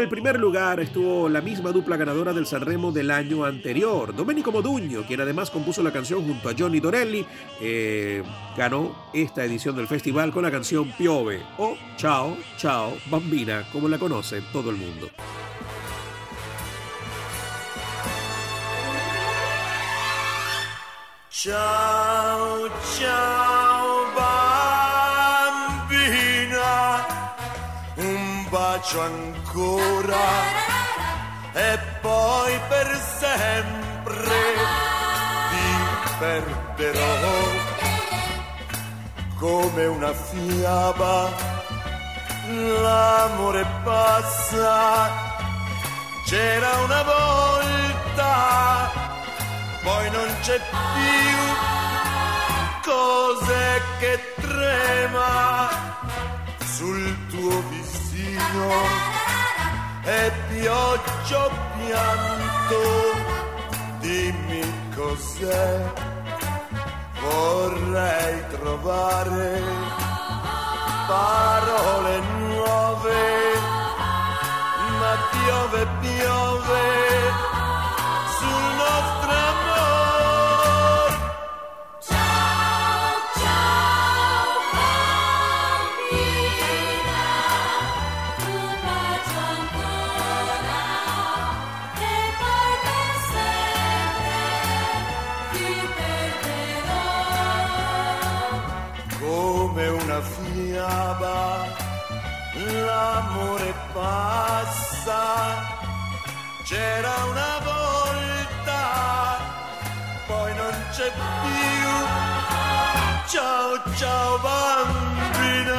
el 0.00 0.08
primer 0.08 0.40
lugar 0.40 0.80
estuvo 0.80 1.28
la 1.28 1.40
misma 1.40 1.70
dupla 1.72 1.96
ganadora 1.96 2.32
del 2.32 2.46
Sanremo 2.46 2.90
del 2.90 3.10
año 3.10 3.44
anterior, 3.44 4.14
Domenico 4.14 4.50
Modugno, 4.50 5.02
quien 5.02 5.20
además 5.20 5.50
compuso 5.50 5.82
la 5.82 5.92
canción 5.92 6.24
junto 6.26 6.48
a 6.48 6.54
Johnny 6.58 6.80
Dorelli, 6.80 7.24
ganó 8.56 9.10
esta 9.12 9.44
edición 9.44 9.76
del 9.76 9.86
festival 9.86 10.32
con 10.32 10.42
la 10.42 10.50
canción 10.50 10.90
Piove 10.96 11.42
o 11.58 11.76
Ciao, 11.96 12.36
Ciao, 12.56 12.96
Bambina, 13.10 13.64
como 13.72 13.88
la 13.88 13.98
conoce 13.98 14.42
todo 14.52 14.70
el 14.70 14.76
mundo. 14.76 15.10
Ciao, 21.30 22.68
ciao 22.98 23.69
bacio 28.90 29.00
ancora. 29.00 30.26
E 31.52 31.78
poi 32.00 32.60
per 32.68 33.00
sempre 33.18 34.32
ti 35.50 36.10
perderò. 36.18 37.38
Come 39.38 39.86
una 39.86 40.12
fiaba. 40.12 41.58
L'amore 42.82 43.64
passa, 43.84 45.08
c'era 46.26 46.76
una 46.78 47.02
volta 47.02 48.90
poi 49.84 50.10
non 50.10 50.28
c'è 50.42 50.58
più. 50.58 51.38
Cos'è 52.82 53.80
che 54.00 54.34
trema 54.40 55.68
sul 56.64 57.26
tuo 57.28 57.62
visino 58.40 58.68
e 60.04 60.32
pioggia 60.48 61.50
pianto. 61.76 62.82
Dimmi 64.00 64.62
cos'è 64.94 65.92
vorrei 67.20 68.44
trovare 68.48 69.60
parole 71.06 72.20
nuove 72.38 73.22
ma 74.98 75.16
piove 75.30 75.86
piove 76.00 77.59
passa, 103.92 105.22
c'era 106.64 107.14
una 107.30 107.58
volta, 107.64 108.82
poi 110.26 110.54
non 110.54 110.74
c'è 110.92 111.10
più. 111.42 111.88
Ciao, 113.26 113.80
ciao 113.96 114.38
bambina, 114.38 115.78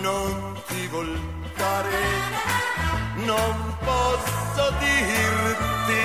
non 0.00 0.54
ti 0.66 0.86
voltare, 0.88 2.00
non 3.24 3.76
posso 3.84 4.72
dirti, 4.78 6.02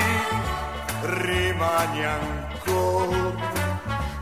rimani 1.02 2.04
ancora 2.04 2.48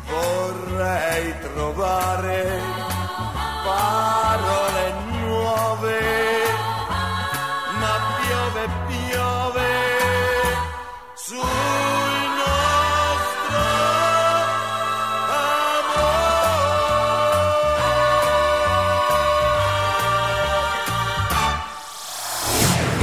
vorrei 0.06 1.34
trovare 1.40 2.60
parole 3.64 4.94
nuove, 5.18 6.25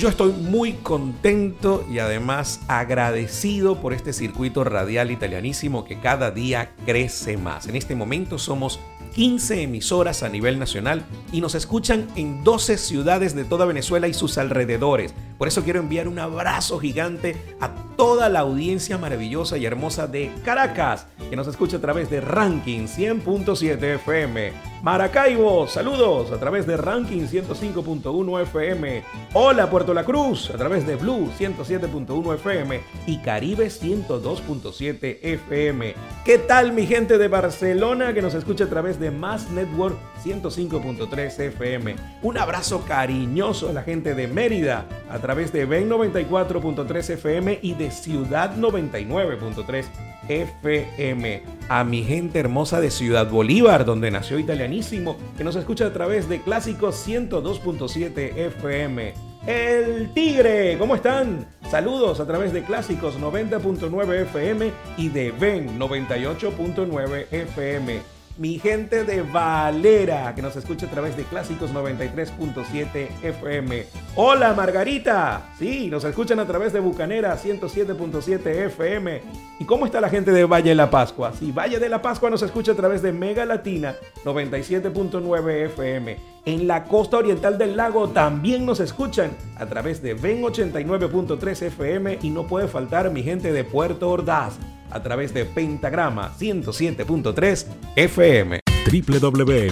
Yo 0.00 0.08
estoy 0.08 0.32
muy 0.32 0.72
contento 0.72 1.84
y 1.92 1.98
además 1.98 2.60
agradecido 2.68 3.82
por 3.82 3.92
este 3.92 4.14
circuito 4.14 4.64
radial 4.64 5.10
italianísimo 5.10 5.84
que 5.84 6.00
cada 6.00 6.30
día 6.30 6.72
crece 6.86 7.36
más. 7.36 7.66
En 7.66 7.76
este 7.76 7.94
momento 7.94 8.38
somos 8.38 8.80
15 9.14 9.60
emisoras 9.60 10.22
a 10.22 10.30
nivel 10.30 10.58
nacional 10.58 11.04
y 11.32 11.42
nos 11.42 11.54
escuchan 11.54 12.08
en 12.16 12.42
12 12.44 12.78
ciudades 12.78 13.34
de 13.34 13.44
toda 13.44 13.66
Venezuela 13.66 14.08
y 14.08 14.14
sus 14.14 14.38
alrededores. 14.38 15.12
Por 15.40 15.48
eso 15.48 15.64
quiero 15.64 15.80
enviar 15.80 16.06
un 16.06 16.18
abrazo 16.18 16.78
gigante 16.78 17.34
a 17.60 17.70
toda 17.96 18.28
la 18.28 18.40
audiencia 18.40 18.98
maravillosa 18.98 19.56
y 19.56 19.64
hermosa 19.64 20.06
de 20.06 20.30
Caracas, 20.44 21.06
que 21.30 21.36
nos 21.36 21.46
escucha 21.46 21.78
a 21.78 21.80
través 21.80 22.10
de 22.10 22.20
Ranking 22.20 22.80
100.7 22.80 23.82
FM. 23.94 24.52
Maracaibo, 24.82 25.66
saludos 25.66 26.30
a 26.30 26.38
través 26.38 26.66
de 26.66 26.76
Ranking 26.76 27.22
105.1 27.22 28.42
FM. 28.42 29.02
Hola 29.32 29.70
Puerto 29.70 29.94
La 29.94 30.04
Cruz, 30.04 30.50
a 30.50 30.58
través 30.58 30.86
de 30.86 30.96
Blue 30.96 31.30
107.1 31.38 32.34
FM 32.34 32.80
y 33.06 33.18
Caribe 33.18 33.68
102.7 33.68 35.20
FM. 35.22 35.94
¿Qué 36.24 36.38
tal 36.38 36.72
mi 36.72 36.86
gente 36.86 37.16
de 37.16 37.28
Barcelona 37.28 38.12
que 38.12 38.22
nos 38.22 38.34
escucha 38.34 38.64
a 38.64 38.68
través 38.68 39.00
de 39.00 39.10
Mass 39.10 39.50
Network 39.50 39.96
105.3 40.22 41.40
FM? 41.40 41.96
Un 42.22 42.36
abrazo 42.36 42.84
cariñoso 42.86 43.70
a 43.70 43.72
la 43.72 43.82
gente 43.82 44.14
de 44.14 44.28
Mérida 44.28 44.86
a 45.10 45.18
través 45.18 45.29
de 45.30 45.64
Ben 45.64 45.88
94.3 45.88 47.10
FM 47.10 47.60
y 47.62 47.74
de 47.74 47.92
Ciudad 47.92 48.56
99.3 48.56 49.84
FM. 50.28 51.42
A 51.68 51.84
mi 51.84 52.02
gente 52.02 52.40
hermosa 52.40 52.80
de 52.80 52.90
Ciudad 52.90 53.30
Bolívar, 53.30 53.84
donde 53.84 54.10
nació 54.10 54.40
Italianísimo, 54.40 55.16
que 55.38 55.44
nos 55.44 55.54
escucha 55.54 55.86
a 55.86 55.92
través 55.92 56.28
de 56.28 56.40
Clásicos 56.40 57.06
102.7 57.06 58.36
FM. 58.36 59.14
El 59.46 60.12
Tigre, 60.12 60.76
¿cómo 60.78 60.96
están? 60.96 61.46
Saludos 61.70 62.18
a 62.18 62.26
través 62.26 62.52
de 62.52 62.64
Clásicos 62.64 63.16
90.9 63.20 64.22
FM 64.22 64.72
y 64.96 65.10
de 65.10 65.30
Ben 65.30 65.78
98.9 65.78 67.26
FM 67.30 68.19
mi 68.38 68.58
gente 68.58 69.04
de 69.04 69.22
Valera, 69.22 70.34
que 70.34 70.42
nos 70.42 70.56
escucha 70.56 70.86
a 70.86 70.90
través 70.90 71.16
de 71.16 71.24
Clásicos 71.24 71.72
93.7 71.72 73.08
FM. 73.22 73.86
Hola 74.16 74.54
Margarita, 74.54 75.52
sí, 75.58 75.88
nos 75.90 76.04
escuchan 76.04 76.40
a 76.40 76.46
través 76.46 76.72
de 76.72 76.80
Bucanera 76.80 77.36
107.7 77.36 78.46
FM. 78.66 79.22
¿Y 79.58 79.64
cómo 79.64 79.86
está 79.86 80.00
la 80.00 80.08
gente 80.08 80.32
de 80.32 80.44
Valle 80.44 80.70
de 80.70 80.74
la 80.74 80.90
Pascua? 80.90 81.32
Sí, 81.38 81.52
Valle 81.52 81.78
de 81.78 81.88
la 81.88 82.00
Pascua 82.00 82.30
nos 82.30 82.42
escucha 82.42 82.72
a 82.72 82.76
través 82.76 83.02
de 83.02 83.12
Mega 83.12 83.44
Latina 83.44 83.94
97.9 84.24 85.66
FM. 85.66 86.16
En 86.46 86.66
la 86.66 86.84
costa 86.84 87.18
oriental 87.18 87.58
del 87.58 87.76
lago 87.76 88.08
también 88.08 88.64
nos 88.64 88.80
escuchan 88.80 89.32
a 89.56 89.66
través 89.66 90.02
de 90.02 90.14
Ven 90.14 90.42
89.3 90.42 91.62
FM 91.66 92.18
y 92.22 92.30
no 92.30 92.46
puede 92.46 92.68
faltar 92.68 93.10
mi 93.10 93.22
gente 93.22 93.52
de 93.52 93.64
Puerto 93.64 94.08
Ordaz 94.08 94.58
a 94.90 95.02
través 95.02 95.34
de 95.34 95.44
Pentagrama 95.44 96.32
107.3 96.38 97.66
FM. 97.96 98.60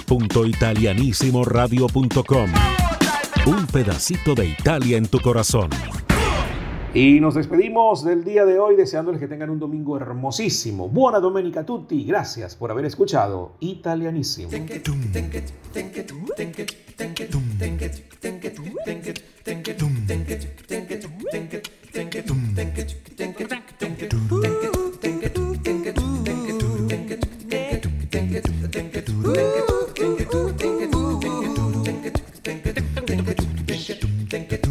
www.italianissimoradio.com 0.09 2.51
Un 3.47 3.66
pedacito 3.66 4.35
de 4.35 4.47
Italia 4.47 4.97
en 4.97 5.07
tu 5.07 5.21
corazón. 5.21 5.71
Y 6.95 7.21
nos 7.21 7.35
despedimos 7.35 8.03
del 8.03 8.25
día 8.25 8.47
de 8.47 8.59
hoy 8.59 8.75
deseándoles 8.75 9.21
que 9.21 9.29
tengan 9.29 9.51
un 9.51 9.59
domingo 9.59 9.99
hermosísimo. 9.99 10.89
Buona 10.89 11.21
domenica 11.21 11.61
a 11.61 11.66
tutti. 11.66 12.03
Gracias 12.05 12.57
por 12.57 12.71
haber 12.71 12.87
escuchado 12.87 13.57
Italianísimo. 13.61 14.49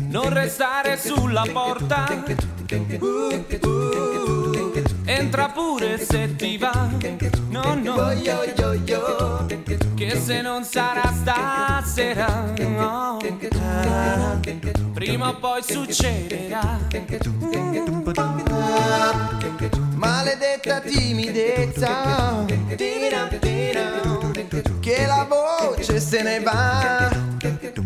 Non 0.10 0.30
restare 0.30 0.98
sulla 0.98 1.46
porta. 1.52 2.06
Entra 5.06 5.50
pure 5.50 5.98
se 5.98 6.36
ti 6.36 6.58
va. 6.58 6.90
No, 7.50 7.76
no. 7.76 7.96
Che 9.98 10.16
se 10.16 10.41
non 10.41 10.64
sarà 10.64 11.12
stasera. 11.12 12.54
no. 12.60 13.18
Prima 14.93 15.30
o 15.30 15.36
poi 15.38 15.64
succederà. 15.64 16.78
Maledetta 19.95 20.80
timidezza 20.82 22.45
tira, 22.76 23.28
tira, 23.39 24.00
Che 24.80 25.06
la 25.08 25.28
voce 25.28 26.00
se 26.00 26.22
ne 26.22 26.39
va 26.41 27.10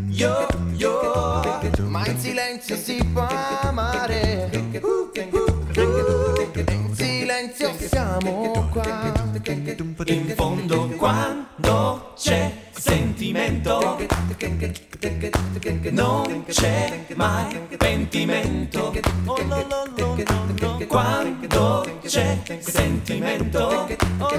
Yo, 0.09 0.45
yo 0.73 1.59
Ma 1.87 2.05
in 2.07 2.19
silenzio 2.19 2.75
si 2.75 3.01
può 3.13 3.25
amare 3.61 4.49
In 5.71 6.93
silenzio 6.93 7.71
siamo 7.77 8.67
qua 8.69 9.13
In 10.07 10.33
fondo 10.35 10.80
quando 11.01 12.13
c'è 12.15 12.51
sentimento 12.73 13.97
non 15.89 16.45
c'è 16.45 17.05
mai 17.15 17.59
pentimento. 17.75 18.93
Oh, 19.25 19.43
no, 19.47 19.65
no, 19.67 19.83
no, 19.97 20.15
no, 20.15 20.45
no. 20.59 20.85
quando 20.85 21.99
c'è 22.05 22.37
sentimento 22.59 23.87
oh, 24.19 24.29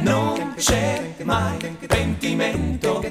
non 0.00 0.54
c'è 0.56 1.14
mai 1.22 1.76
pentimento. 1.86 3.04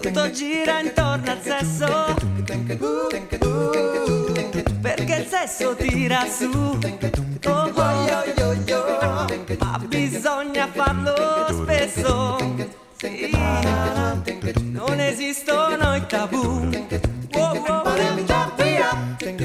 Tutto 0.00 0.30
gira 0.32 0.80
intorno 0.80 1.30
al 1.30 1.40
sesso 1.40 2.14
perché 4.80 5.14
il 5.16 5.26
sesso 5.26 5.74
tira 5.76 6.24
su 6.26 6.78
oh, 7.46 7.50
oh. 7.50 7.72
ma 9.58 9.78
bisogna 9.86 10.68
farlo 10.72 11.46
spesso 11.50 12.36
sì. 12.96 13.30
non 14.72 15.00
esistono 15.00 15.94
i 15.96 16.06
tabù 16.06 16.68
Oh, 17.32 17.52
oh. 17.52 17.82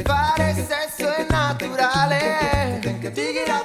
Fare 0.04 0.54
sesso 0.56 1.14
è 1.14 1.26
naturale 1.30 2.80
E 2.82 3.65